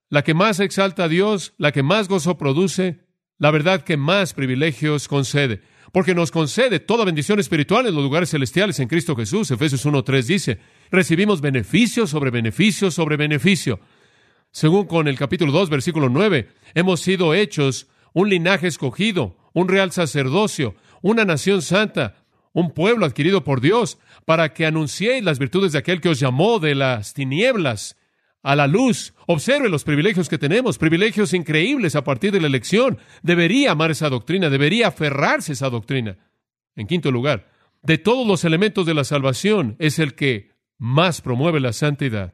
la 0.10 0.24
que 0.24 0.34
más 0.34 0.60
exalta 0.60 1.06
a 1.06 1.08
Dios, 1.08 1.54
la 1.58 1.72
que 1.72 1.84
más 1.84 2.08
gozo 2.08 2.38
produce, 2.38 3.06
la 3.40 3.52
verdad 3.52 3.82
que 3.82 3.98
más 3.98 4.34
privilegios 4.34 5.08
concede, 5.08 5.62
porque 5.92 6.16
nos 6.16 6.32
concede 6.32 6.80
toda 6.80 7.06
bendición 7.06 7.40
espiritual 7.40 7.88
en 7.88 7.96
los 7.96 8.04
lugares 8.04 8.30
celestiales 8.30 8.80
en 8.80 8.88
Cristo 8.88 9.16
Jesús. 9.16 9.52
Efesios 9.52 9.86
1.3 9.86 10.24
dice, 10.24 10.60
recibimos 10.92 11.42
beneficio 11.42 12.08
sobre 12.08 12.32
beneficio 12.32 12.92
sobre 12.92 13.18
beneficio. 13.18 13.80
Según 14.52 14.86
con 14.86 15.08
el 15.08 15.18
capítulo 15.18 15.52
2, 15.52 15.70
versículo 15.70 16.10
9, 16.10 16.50
hemos 16.74 17.02
sido 17.02 17.34
hechos 17.34 17.88
un 18.14 18.30
linaje 18.30 18.68
escogido, 18.68 19.38
un 19.54 19.68
real 19.68 19.92
sacerdocio, 19.92 20.76
una 21.02 21.26
nación 21.26 21.62
santa, 21.62 22.24
un 22.54 22.74
pueblo 22.74 23.06
adquirido 23.06 23.44
por 23.44 23.62
Dios, 23.62 24.00
para 24.26 24.54
que 24.54 24.66
anunciéis 24.66 25.24
las 25.24 25.38
virtudes 25.38 25.74
de 25.74 25.80
aquel 25.80 26.02
que 26.02 26.10
os 26.10 26.20
llamó 26.20 26.60
de 26.60 26.76
las 26.76 27.14
tinieblas 27.14 27.98
a 28.44 28.56
la 28.56 28.68
luz. 28.68 29.14
Observe 29.26 29.70
los 29.70 29.84
privilegios 29.84 30.30
que 30.30 30.38
tenemos, 30.38 30.78
privilegios 30.78 31.34
increíbles 31.34 31.96
a 31.96 32.04
partir 32.04 32.32
de 32.32 32.42
la 32.42 32.48
elección. 32.48 32.98
Debería 33.22 33.72
amar 33.72 33.92
esa 33.92 34.10
doctrina, 34.10 34.50
debería 34.50 34.88
aferrarse 34.88 35.52
a 35.52 35.54
esa 35.54 35.70
doctrina. 35.70 36.18
En 36.76 36.88
quinto 36.88 37.12
lugar, 37.12 37.50
de 37.82 37.98
todos 37.98 38.28
los 38.28 38.44
elementos 38.44 38.86
de 38.86 38.94
la 38.94 39.04
salvación 39.04 39.76
es 39.80 40.00
el 40.00 40.14
que 40.14 40.52
más 40.78 41.22
promueve 41.22 41.60
la 41.60 41.74
santidad. 41.74 42.34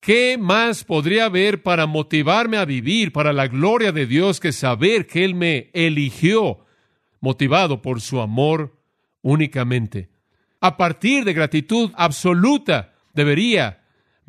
¿Qué 0.00 0.36
más 0.36 0.82
podría 0.82 1.26
haber 1.26 1.62
para 1.62 1.86
motivarme 1.86 2.56
a 2.56 2.64
vivir 2.64 3.12
para 3.12 3.32
la 3.32 3.46
gloria 3.46 3.92
de 3.92 4.06
Dios 4.06 4.40
que 4.40 4.50
saber 4.50 5.06
que 5.06 5.24
Él 5.24 5.36
me 5.36 5.70
eligió, 5.74 6.64
motivado 7.20 7.82
por 7.82 8.00
su 8.00 8.20
amor 8.20 8.80
únicamente? 9.20 10.10
A 10.60 10.76
partir 10.76 11.24
de 11.24 11.32
gratitud 11.32 11.92
absoluta, 11.94 12.94
debería 13.14 13.81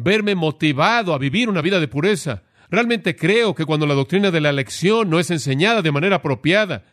verme 0.04 0.36
motivado 0.36 1.13
a 1.13 1.18
vivir 1.18 1.50
una 1.50 1.62
vida 1.62 1.80
de 1.80 1.88
pureza. 1.88 2.44
Realmente 2.70 3.16
creo 3.16 3.56
que 3.56 3.66
cuando 3.66 3.86
la 3.86 3.94
doctrina 3.94 4.32
de 4.32 4.42
la 4.42 4.50
elección 4.50 5.10
no 5.10 5.20
es 5.20 5.32
enseñada 5.32 5.82
de 5.82 5.92
manera 5.92 6.18
apropiada, 6.18 6.86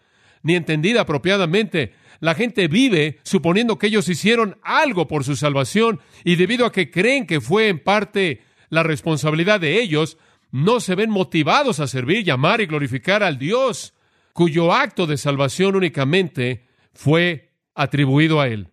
ni 0.42 0.55
entendida 0.55 1.03
apropiadamente, 1.03 1.94
la 2.20 2.35
gente 2.35 2.68
vive 2.68 3.18
suponiendo 3.23 3.79
que 3.79 3.88
ellos 3.88 4.09
hicieron 4.09 4.59
algo 4.62 5.09
por 5.09 5.25
su 5.25 5.37
salvación 5.37 6.01
y 6.25 6.37
debido 6.37 6.66
a 6.66 6.73
que 6.73 6.90
creen 6.90 7.27
que 7.27 7.40
fue 7.40 7.68
en 7.68 7.79
parte 7.79 8.42
la 8.68 8.83
responsabilidad 8.83 9.59
de 9.59 9.81
ellos, 9.81 10.18
no 10.53 10.81
se 10.81 10.94
ven 10.94 11.11
motivados 11.11 11.81
a 11.81 11.87
servir, 11.87 12.25
llamar 12.25 12.61
y 12.61 12.66
glorificar 12.66 13.23
al 13.23 13.38
Dios 13.38 13.94
cuyo 14.33 14.73
acto 14.73 15.07
de 15.07 15.16
salvación 15.16 15.77
únicamente 15.77 16.66
fue 16.92 17.53
atribuido 17.75 18.40
a 18.40 18.49
Él. 18.49 18.68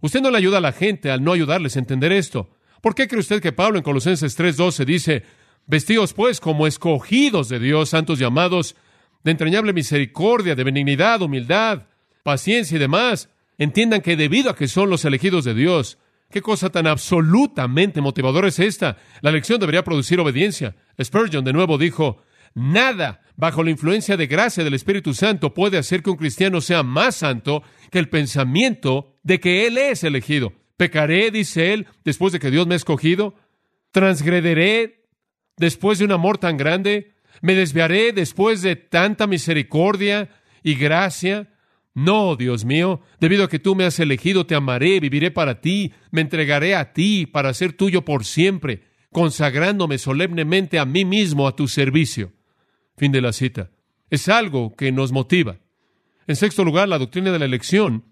Usted 0.00 0.20
no 0.20 0.30
le 0.30 0.38
ayuda 0.38 0.58
a 0.58 0.62
la 0.62 0.72
gente 0.72 1.10
al 1.10 1.22
no 1.22 1.32
ayudarles 1.32 1.76
a 1.76 1.78
entender 1.78 2.12
esto. 2.12 2.53
¿Por 2.84 2.94
qué 2.94 3.08
cree 3.08 3.20
usted 3.20 3.40
que 3.40 3.50
Pablo 3.50 3.78
en 3.78 3.82
Colosenses 3.82 4.38
3:12 4.38 4.84
dice, 4.84 5.22
vestidos 5.66 6.12
pues 6.12 6.38
como 6.38 6.66
escogidos 6.66 7.48
de 7.48 7.58
Dios, 7.58 7.88
santos 7.88 8.18
llamados, 8.18 8.76
de 9.22 9.30
entrañable 9.30 9.72
misericordia, 9.72 10.54
de 10.54 10.64
benignidad, 10.64 11.22
humildad, 11.22 11.86
paciencia 12.22 12.76
y 12.76 12.78
demás? 12.78 13.30
Entiendan 13.56 14.02
que 14.02 14.16
debido 14.16 14.50
a 14.50 14.54
que 14.54 14.68
son 14.68 14.90
los 14.90 15.06
elegidos 15.06 15.46
de 15.46 15.54
Dios, 15.54 15.96
qué 16.30 16.42
cosa 16.42 16.68
tan 16.68 16.86
absolutamente 16.86 18.02
motivadora 18.02 18.48
es 18.48 18.58
esta. 18.58 18.98
La 19.22 19.30
elección 19.30 19.58
debería 19.60 19.82
producir 19.82 20.20
obediencia. 20.20 20.76
Spurgeon 21.02 21.42
de 21.42 21.54
nuevo 21.54 21.78
dijo, 21.78 22.22
nada 22.52 23.22
bajo 23.34 23.64
la 23.64 23.70
influencia 23.70 24.18
de 24.18 24.26
gracia 24.26 24.62
del 24.62 24.74
Espíritu 24.74 25.14
Santo 25.14 25.54
puede 25.54 25.78
hacer 25.78 26.02
que 26.02 26.10
un 26.10 26.18
cristiano 26.18 26.60
sea 26.60 26.82
más 26.82 27.16
santo 27.16 27.62
que 27.90 27.98
el 27.98 28.10
pensamiento 28.10 29.16
de 29.22 29.40
que 29.40 29.66
él 29.66 29.78
es 29.78 30.04
elegido. 30.04 30.52
Pecaré, 30.76 31.30
dice 31.30 31.72
él, 31.72 31.86
después 32.04 32.32
de 32.32 32.40
que 32.40 32.50
Dios 32.50 32.66
me 32.66 32.74
ha 32.74 32.76
escogido. 32.76 33.34
Transgrederé 33.92 35.06
después 35.56 35.98
de 35.98 36.04
un 36.04 36.12
amor 36.12 36.38
tan 36.38 36.56
grande. 36.56 37.14
Me 37.42 37.54
desviaré 37.54 38.12
después 38.12 38.62
de 38.62 38.76
tanta 38.76 39.26
misericordia 39.26 40.30
y 40.62 40.74
gracia. 40.74 41.50
No, 41.94 42.34
Dios 42.34 42.64
mío, 42.64 43.02
debido 43.20 43.44
a 43.44 43.48
que 43.48 43.60
tú 43.60 43.76
me 43.76 43.84
has 43.84 44.00
elegido, 44.00 44.46
te 44.46 44.56
amaré, 44.56 44.98
viviré 44.98 45.30
para 45.30 45.60
ti, 45.60 45.92
me 46.10 46.22
entregaré 46.22 46.74
a 46.74 46.92
ti 46.92 47.26
para 47.26 47.54
ser 47.54 47.72
tuyo 47.72 48.04
por 48.04 48.24
siempre, 48.24 48.82
consagrándome 49.12 49.98
solemnemente 49.98 50.80
a 50.80 50.84
mí 50.84 51.04
mismo 51.04 51.46
a 51.46 51.54
tu 51.54 51.68
servicio. 51.68 52.32
Fin 52.96 53.12
de 53.12 53.20
la 53.20 53.32
cita. 53.32 53.70
Es 54.10 54.28
algo 54.28 54.74
que 54.74 54.90
nos 54.90 55.12
motiva. 55.12 55.58
En 56.26 56.34
sexto 56.34 56.64
lugar, 56.64 56.88
la 56.88 56.98
doctrina 56.98 57.30
de 57.30 57.38
la 57.38 57.44
elección 57.44 58.04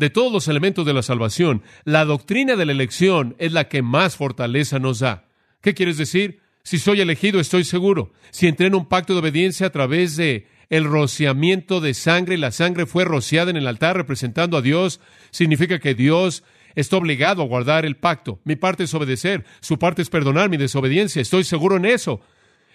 de 0.00 0.08
todos 0.08 0.32
los 0.32 0.48
elementos 0.48 0.86
de 0.86 0.94
la 0.94 1.02
salvación, 1.02 1.62
la 1.84 2.06
doctrina 2.06 2.56
de 2.56 2.64
la 2.64 2.72
elección 2.72 3.36
es 3.38 3.52
la 3.52 3.68
que 3.68 3.82
más 3.82 4.16
fortaleza 4.16 4.78
nos 4.78 5.00
da. 5.00 5.28
¿Qué 5.60 5.74
quieres 5.74 5.98
decir? 5.98 6.40
Si 6.62 6.78
soy 6.78 7.02
elegido, 7.02 7.38
estoy 7.38 7.64
seguro. 7.64 8.10
Si 8.30 8.46
entré 8.46 8.68
en 8.68 8.74
un 8.74 8.86
pacto 8.86 9.12
de 9.12 9.20
obediencia 9.20 9.66
a 9.66 9.70
través 9.70 10.16
de 10.16 10.46
el 10.70 10.84
rociamiento 10.84 11.82
de 11.82 11.92
sangre 11.92 12.36
y 12.36 12.38
la 12.38 12.50
sangre 12.50 12.86
fue 12.86 13.04
rociada 13.04 13.50
en 13.50 13.58
el 13.58 13.66
altar 13.66 13.94
representando 13.94 14.56
a 14.56 14.62
Dios, 14.62 15.00
significa 15.32 15.80
que 15.80 15.94
Dios 15.94 16.44
está 16.74 16.96
obligado 16.96 17.42
a 17.42 17.46
guardar 17.46 17.84
el 17.84 17.96
pacto. 17.96 18.40
Mi 18.44 18.56
parte 18.56 18.84
es 18.84 18.94
obedecer, 18.94 19.44
su 19.60 19.78
parte 19.78 20.00
es 20.00 20.08
perdonar 20.08 20.48
mi 20.48 20.56
desobediencia. 20.56 21.20
Estoy 21.20 21.44
seguro 21.44 21.76
en 21.76 21.84
eso. 21.84 22.22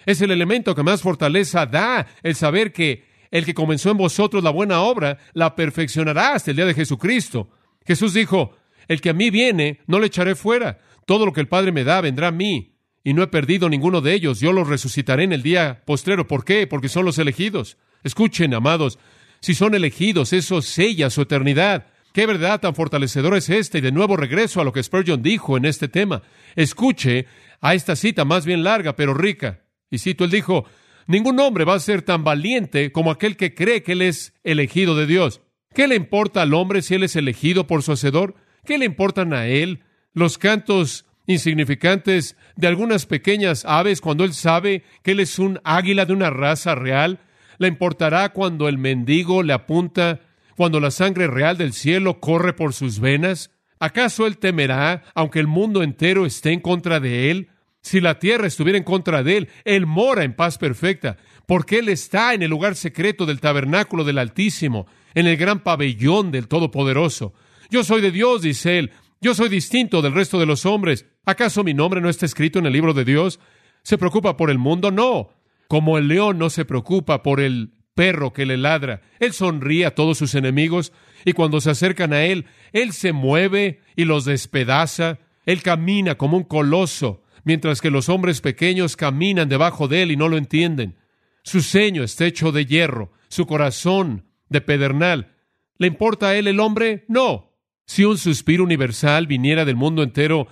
Es 0.06 0.22
el 0.22 0.30
elemento 0.30 0.76
que 0.76 0.84
más 0.84 1.02
fortaleza 1.02 1.66
da 1.66 2.06
el 2.22 2.36
saber 2.36 2.72
que 2.72 3.15
el 3.38 3.46
que 3.46 3.54
comenzó 3.54 3.92
en 3.92 3.98
vosotros 3.98 4.46
la 4.46 4.50
buena 4.50 4.80
obra, 4.80 5.18
la 5.34 5.58
perfeccionará 5.58 6.36
hasta 6.36 6.52
el 6.52 6.56
día 6.56 6.66
de 6.66 6.74
Jesucristo. 6.74 7.50
Jesús 7.86 8.14
dijo, 8.14 8.56
el 8.88 9.02
que 9.02 9.10
a 9.10 9.14
mí 9.14 9.30
viene, 9.30 9.82
no 9.88 10.00
le 10.00 10.08
echaré 10.08 10.36
fuera. 10.36 10.80
Todo 11.06 11.26
lo 11.26 11.34
que 11.34 11.42
el 11.42 11.50
Padre 11.50 11.74
me 11.74 11.84
da 11.84 12.00
vendrá 12.00 12.30
a 12.30 12.32
mí. 12.32 12.78
Y 13.04 13.14
no 13.14 13.22
he 13.24 13.28
perdido 13.28 13.68
ninguno 13.68 14.00
de 14.00 14.14
ellos. 14.14 14.40
Yo 14.40 14.54
los 14.54 14.70
resucitaré 14.70 15.26
en 15.26 15.34
el 15.34 15.44
día 15.44 15.84
postrero. 15.86 16.28
¿Por 16.28 16.46
qué? 16.46 16.66
Porque 16.66 16.88
son 16.88 17.04
los 17.04 17.20
elegidos. 17.20 17.78
Escuchen, 18.06 18.54
amados, 18.54 19.00
si 19.42 19.54
son 19.54 19.76
elegidos, 19.76 20.32
eso 20.32 20.62
sella 20.62 21.10
su 21.10 21.24
eternidad. 21.24 21.88
Qué 22.14 22.26
verdad 22.26 22.62
tan 22.62 22.74
fortalecedora 22.74 23.38
es 23.38 23.50
esta. 23.50 23.80
Y 23.80 23.82
de 23.82 23.92
nuevo 23.92 24.16
regreso 24.16 24.62
a 24.62 24.64
lo 24.64 24.72
que 24.72 24.82
Spurgeon 24.82 25.22
dijo 25.22 25.58
en 25.58 25.66
este 25.66 25.90
tema. 25.90 26.22
Escuche 26.56 27.26
a 27.60 27.74
esta 27.74 27.98
cita 27.98 28.24
más 28.24 28.46
bien 28.46 28.64
larga, 28.64 28.96
pero 28.96 29.14
rica. 29.14 29.60
Y 29.92 29.98
cito, 29.98 30.24
él 30.24 30.32
dijo, 30.32 30.66
Ningún 31.08 31.40
hombre 31.40 31.66
va 31.66 31.76
a 31.76 31.80
ser 31.80 32.02
tan 32.02 32.24
valiente 32.24 32.92
como 32.92 33.12
aquel 33.12 33.38
que 33.38 33.54
cree 33.54 33.84
que 33.84 33.92
él 33.92 34.02
es 34.02 34.34
elegido 34.44 34.96
de 34.96 35.06
Dios. 35.06 35.42
¿Qué 35.74 35.88
le 35.88 35.96
importa 35.96 36.42
al 36.42 36.54
hombre 36.54 36.82
si 36.82 36.96
él 36.96 37.04
es 37.04 37.16
elegido 37.16 37.68
por 37.68 37.84
su 37.84 37.92
hacedor? 37.92 38.36
¿Qué 38.66 38.78
le 38.78 38.86
importan 38.86 39.34
a 39.34 39.46
él 39.48 39.84
los 40.14 40.38
cantos 40.38 41.06
insignificantes 41.28 42.36
de 42.56 42.68
algunas 42.68 43.06
pequeñas 43.06 43.66
aves 43.66 44.02
cuando 44.02 44.24
él 44.24 44.34
sabe 44.34 44.84
que 45.04 45.12
él 45.12 45.20
es 45.20 45.38
un 45.38 45.60
águila 45.64 46.06
de 46.06 46.14
una 46.14 46.32
raza 46.32 46.74
real? 46.74 47.20
¿Le 47.60 47.68
importará 47.68 48.30
cuando 48.30 48.68
el 48.68 48.80
mendigo 48.80 49.44
le 49.44 49.54
apunta, 49.54 50.22
cuando 50.58 50.80
la 50.80 50.90
sangre 50.90 51.28
real 51.28 51.58
del 51.58 51.74
cielo 51.74 52.20
corre 52.20 52.54
por 52.54 52.74
sus 52.74 53.00
venas? 53.00 53.52
¿Acaso 53.80 54.26
él 54.26 54.40
temerá, 54.40 55.04
aunque 55.14 55.40
el 55.40 55.48
mundo 55.48 55.84
entero 55.84 56.26
esté 56.26 56.52
en 56.52 56.62
contra 56.62 57.00
de 57.00 57.30
él? 57.30 57.50
Si 57.86 58.02
la 58.02 58.18
tierra 58.18 58.48
estuviera 58.48 58.80
en 58.80 58.84
contra 58.84 59.22
de 59.22 59.38
él, 59.38 59.50
él 59.64 59.86
mora 59.86 60.24
en 60.24 60.34
paz 60.34 60.58
perfecta, 60.58 61.18
porque 61.46 61.78
él 61.78 61.90
está 61.90 62.34
en 62.34 62.42
el 62.42 62.50
lugar 62.50 62.76
secreto 62.76 63.28
del 63.28 63.40
tabernáculo 63.40 64.04
del 64.04 64.18
Altísimo, 64.18 64.88
en 65.14 65.28
el 65.28 65.38
gran 65.38 65.60
pabellón 65.60 66.32
del 66.32 66.48
Todopoderoso. 66.48 67.36
Yo 67.70 67.84
soy 67.84 68.02
de 68.02 68.10
Dios, 68.10 68.42
dice 68.42 68.80
él, 68.80 68.92
yo 69.22 69.36
soy 69.36 69.50
distinto 69.50 70.02
del 70.02 70.16
resto 70.16 70.40
de 70.40 70.48
los 70.48 70.66
hombres. 70.66 71.06
¿Acaso 71.26 71.64
mi 71.64 71.76
nombre 71.76 72.02
no 72.02 72.10
está 72.10 72.26
escrito 72.26 72.58
en 72.58 72.66
el 72.66 72.74
libro 72.74 72.96
de 72.96 73.06
Dios? 73.06 73.40
¿Se 73.84 74.00
preocupa 74.00 74.36
por 74.36 74.50
el 74.50 74.58
mundo? 74.58 74.90
No. 74.90 75.30
Como 75.68 76.00
el 76.00 76.08
león 76.08 76.40
no 76.40 76.50
se 76.50 76.66
preocupa 76.66 77.22
por 77.22 77.40
el 77.40 77.70
perro 77.94 78.34
que 78.34 78.48
le 78.48 78.58
ladra. 78.58 79.04
Él 79.20 79.32
sonríe 79.32 79.86
a 79.86 79.94
todos 79.94 80.18
sus 80.18 80.34
enemigos 80.34 80.92
y 81.24 81.34
cuando 81.34 81.62
se 81.62 81.70
acercan 81.70 82.14
a 82.14 82.24
él, 82.24 82.48
él 82.74 82.94
se 82.94 83.14
mueve 83.14 83.82
y 83.96 84.06
los 84.06 84.26
despedaza. 84.26 85.20
Él 85.46 85.62
camina 85.62 86.16
como 86.16 86.38
un 86.38 86.46
coloso 86.46 87.22
mientras 87.46 87.80
que 87.80 87.90
los 87.90 88.10
hombres 88.10 88.42
pequeños 88.42 88.98
caminan 88.98 89.48
debajo 89.48 89.88
de 89.88 90.04
él 90.04 90.12
y 90.12 90.18
no 90.18 90.28
lo 90.28 90.38
entienden. 90.38 90.98
Su 91.44 91.62
ceño 91.62 92.04
está 92.04 92.26
hecho 92.26 92.52
de 92.52 92.66
hierro, 92.66 93.14
su 93.30 93.46
corazón 93.46 94.26
de 94.50 94.60
pedernal. 94.62 95.36
¿Le 95.78 95.88
importa 95.88 96.30
a 96.30 96.36
él 96.36 96.48
el 96.48 96.60
hombre? 96.60 97.06
No. 97.08 97.54
Si 97.86 98.04
un 98.04 98.18
suspiro 98.18 98.64
universal 98.64 99.28
viniera 99.28 99.64
del 99.64 99.76
mundo 99.76 100.02
entero, 100.04 100.48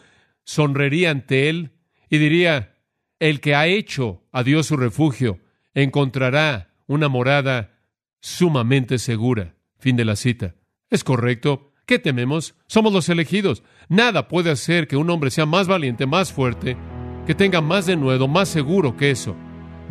sonreiría 0.46 1.10
ante 1.10 1.50
él 1.50 1.72
y 2.10 2.20
diría, 2.20 2.76
el 3.20 3.42
que 3.42 3.56
ha 3.56 3.68
hecho 3.68 4.24
a 4.32 4.44
Dios 4.44 4.68
su 4.68 4.78
refugio 4.78 5.40
encontrará 5.74 6.76
una 6.86 7.10
morada 7.10 7.80
sumamente 8.22 9.00
segura. 9.00 9.56
Fin 9.80 9.96
de 9.96 10.06
la 10.06 10.16
cita. 10.16 10.56
Es 10.90 11.04
correcto. 11.04 11.74
¿Qué 11.86 12.00
tememos? 12.00 12.56
Somos 12.68 12.94
los 12.94 13.10
elegidos. 13.10 13.64
Nada 13.90 14.28
puede 14.28 14.52
hacer 14.52 14.88
que 14.88 14.98
un 14.98 15.10
hombre 15.10 15.30
sea 15.32 15.46
más 15.46 15.68
valiente, 15.68 16.06
más 16.06 16.32
fuerte, 16.32 16.78
que 17.26 17.36
tenga 17.36 17.62
más 17.62 17.86
de 17.86 17.96
nuevo, 17.96 18.28
más 18.28 18.50
seguro 18.50 18.96
que 18.96 19.12
eso. 19.12 19.36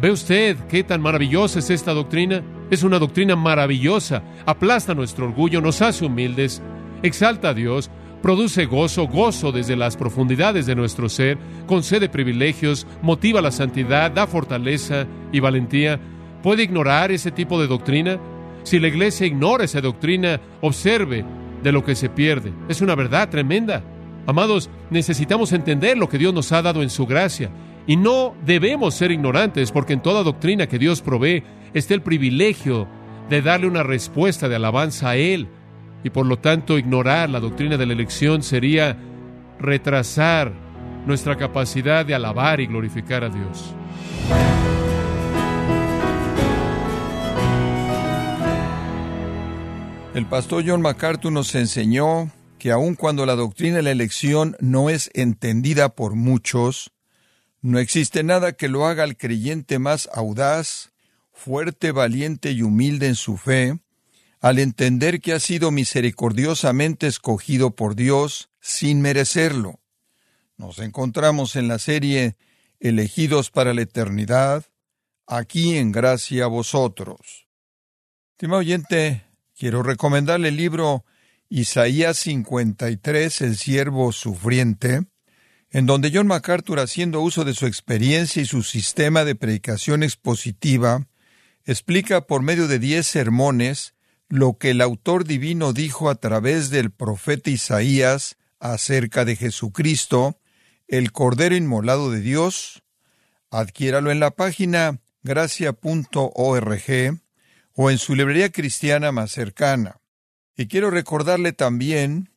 ¿Ve 0.00 0.10
usted 0.10 0.56
qué 0.68 0.82
tan 0.82 1.00
maravillosa 1.00 1.58
es 1.58 1.70
esta 1.70 1.92
doctrina? 1.92 2.42
Es 2.70 2.82
una 2.82 2.98
doctrina 2.98 3.36
maravillosa. 3.36 4.22
Aplasta 4.46 4.94
nuestro 4.94 5.26
orgullo, 5.26 5.60
nos 5.60 5.82
hace 5.82 6.04
humildes, 6.04 6.62
exalta 7.02 7.50
a 7.50 7.54
Dios, 7.54 7.90
produce 8.22 8.64
gozo, 8.64 9.06
gozo 9.06 9.52
desde 9.52 9.76
las 9.76 9.96
profundidades 9.96 10.66
de 10.66 10.74
nuestro 10.74 11.08
ser, 11.08 11.36
concede 11.66 12.08
privilegios, 12.08 12.86
motiva 13.02 13.42
la 13.42 13.50
santidad, 13.50 14.10
da 14.10 14.26
fortaleza 14.26 15.06
y 15.32 15.40
valentía. 15.40 16.00
¿Puede 16.42 16.62
ignorar 16.62 17.12
ese 17.12 17.30
tipo 17.30 17.60
de 17.60 17.66
doctrina? 17.66 18.18
Si 18.62 18.78
la 18.78 18.88
iglesia 18.88 19.26
ignora 19.26 19.64
esa 19.64 19.80
doctrina, 19.80 20.40
observe 20.60 21.24
de 21.62 21.72
lo 21.72 21.84
que 21.84 21.94
se 21.94 22.08
pierde. 22.08 22.52
Es 22.68 22.80
una 22.80 22.94
verdad 22.94 23.28
tremenda. 23.28 23.82
Amados, 24.26 24.70
necesitamos 24.90 25.52
entender 25.52 25.98
lo 25.98 26.08
que 26.08 26.18
Dios 26.18 26.32
nos 26.32 26.52
ha 26.52 26.62
dado 26.62 26.82
en 26.82 26.90
su 26.90 27.06
gracia. 27.06 27.50
Y 27.86 27.96
no 27.96 28.34
debemos 28.44 28.94
ser 28.94 29.10
ignorantes 29.10 29.72
porque 29.72 29.92
en 29.92 30.02
toda 30.02 30.22
doctrina 30.22 30.68
que 30.68 30.78
Dios 30.78 31.02
provee 31.02 31.42
está 31.74 31.94
el 31.94 32.02
privilegio 32.02 32.86
de 33.28 33.42
darle 33.42 33.66
una 33.66 33.82
respuesta 33.82 34.48
de 34.48 34.56
alabanza 34.56 35.10
a 35.10 35.16
Él. 35.16 35.48
Y 36.04 36.10
por 36.10 36.26
lo 36.26 36.38
tanto 36.38 36.78
ignorar 36.78 37.30
la 37.30 37.40
doctrina 37.40 37.76
de 37.76 37.86
la 37.86 37.92
elección 37.92 38.42
sería 38.42 38.96
retrasar 39.58 40.52
nuestra 41.06 41.36
capacidad 41.36 42.06
de 42.06 42.14
alabar 42.14 42.60
y 42.60 42.66
glorificar 42.66 43.24
a 43.24 43.28
Dios. 43.28 43.74
El 50.14 50.26
pastor 50.26 50.62
John 50.66 50.82
MacArthur 50.82 51.32
nos 51.32 51.54
enseñó 51.54 52.30
que 52.58 52.70
aun 52.70 52.96
cuando 52.96 53.24
la 53.24 53.34
doctrina 53.34 53.76
de 53.76 53.82
la 53.82 53.92
elección 53.92 54.56
no 54.60 54.90
es 54.90 55.10
entendida 55.14 55.94
por 55.94 56.16
muchos, 56.16 56.92
no 57.62 57.78
existe 57.78 58.22
nada 58.22 58.52
que 58.52 58.68
lo 58.68 58.84
haga 58.84 59.04
al 59.04 59.16
creyente 59.16 59.78
más 59.78 60.10
audaz, 60.12 60.92
fuerte, 61.32 61.92
valiente 61.92 62.52
y 62.52 62.60
humilde 62.60 63.06
en 63.06 63.14
su 63.14 63.38
fe, 63.38 63.78
al 64.40 64.58
entender 64.58 65.22
que 65.22 65.32
ha 65.32 65.40
sido 65.40 65.70
misericordiosamente 65.70 67.06
escogido 67.06 67.74
por 67.74 67.94
Dios 67.96 68.50
sin 68.60 69.00
merecerlo. 69.00 69.80
Nos 70.58 70.78
encontramos 70.78 71.56
en 71.56 71.68
la 71.68 71.78
serie 71.78 72.36
Elegidos 72.80 73.50
para 73.50 73.72
la 73.72 73.80
Eternidad, 73.80 74.66
aquí 75.26 75.78
en 75.78 75.90
gracia 75.90 76.44
a 76.44 76.48
vosotros. 76.48 77.48
Estimado 78.32 78.60
oyente, 78.60 79.31
quiero 79.56 79.82
recomendarle 79.82 80.48
el 80.48 80.56
libro 80.56 81.04
Isaías 81.48 82.18
53, 82.18 83.40
El 83.42 83.56
siervo 83.56 84.12
sufriente, 84.12 85.04
en 85.70 85.86
donde 85.86 86.10
John 86.12 86.26
MacArthur, 86.26 86.80
haciendo 86.80 87.20
uso 87.20 87.44
de 87.44 87.54
su 87.54 87.66
experiencia 87.66 88.42
y 88.42 88.46
su 88.46 88.62
sistema 88.62 89.24
de 89.24 89.34
predicación 89.34 90.02
expositiva, 90.02 91.06
explica 91.64 92.22
por 92.22 92.42
medio 92.42 92.68
de 92.68 92.78
diez 92.78 93.06
sermones 93.06 93.94
lo 94.28 94.56
que 94.58 94.70
el 94.70 94.80
autor 94.80 95.24
divino 95.24 95.72
dijo 95.72 96.08
a 96.08 96.14
través 96.14 96.70
del 96.70 96.90
profeta 96.90 97.50
Isaías 97.50 98.36
acerca 98.58 99.24
de 99.24 99.36
Jesucristo, 99.36 100.38
el 100.88 101.12
Cordero 101.12 101.54
Inmolado 101.54 102.10
de 102.10 102.20
Dios. 102.20 102.82
Adquiéralo 103.50 104.10
en 104.10 104.20
la 104.20 104.30
página 104.30 105.00
gracia.org 105.22 107.21
o 107.74 107.90
en 107.90 107.98
su 107.98 108.14
librería 108.14 108.50
cristiana 108.50 109.12
más 109.12 109.30
cercana. 109.30 110.00
Y 110.56 110.66
quiero 110.66 110.90
recordarle 110.90 111.52
también 111.52 112.30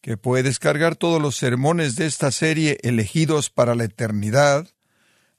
que 0.00 0.16
puede 0.16 0.42
descargar 0.42 0.96
todos 0.96 1.22
los 1.22 1.36
sermones 1.36 1.96
de 1.96 2.06
esta 2.06 2.30
serie 2.32 2.78
elegidos 2.82 3.50
para 3.50 3.74
la 3.74 3.84
eternidad, 3.84 4.68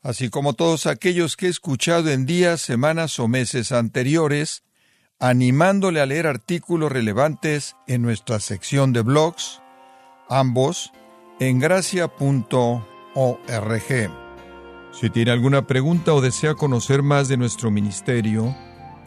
así 0.02 0.30
como 0.30 0.54
todos 0.54 0.88
aquellos 0.88 1.36
que 1.36 1.48
he 1.48 1.50
escuchado 1.50 2.10
en 2.10 2.26
días, 2.26 2.62
semanas 2.62 3.20
o 3.20 3.28
meses 3.28 3.72
anteriores, 3.72 4.64
animándole 5.20 6.02
a 6.02 6.06
leer 6.06 6.28
artículos 6.28 6.92
relevantes 6.92 7.76
en 7.88 8.02
nuestra 8.02 8.40
sección 8.40 8.94
de 8.94 9.02
blogs, 9.02 9.62
ambos 10.30 10.92
en 11.40 11.60
gracia.org. 11.60 12.84
Si 14.94 15.10
tiene 15.10 15.32
alguna 15.32 15.68
pregunta 15.68 16.14
o 16.14 16.22
desea 16.22 16.54
conocer 16.56 17.04
más 17.04 17.28
de 17.28 17.38
nuestro 17.38 17.72
ministerio, 17.72 18.56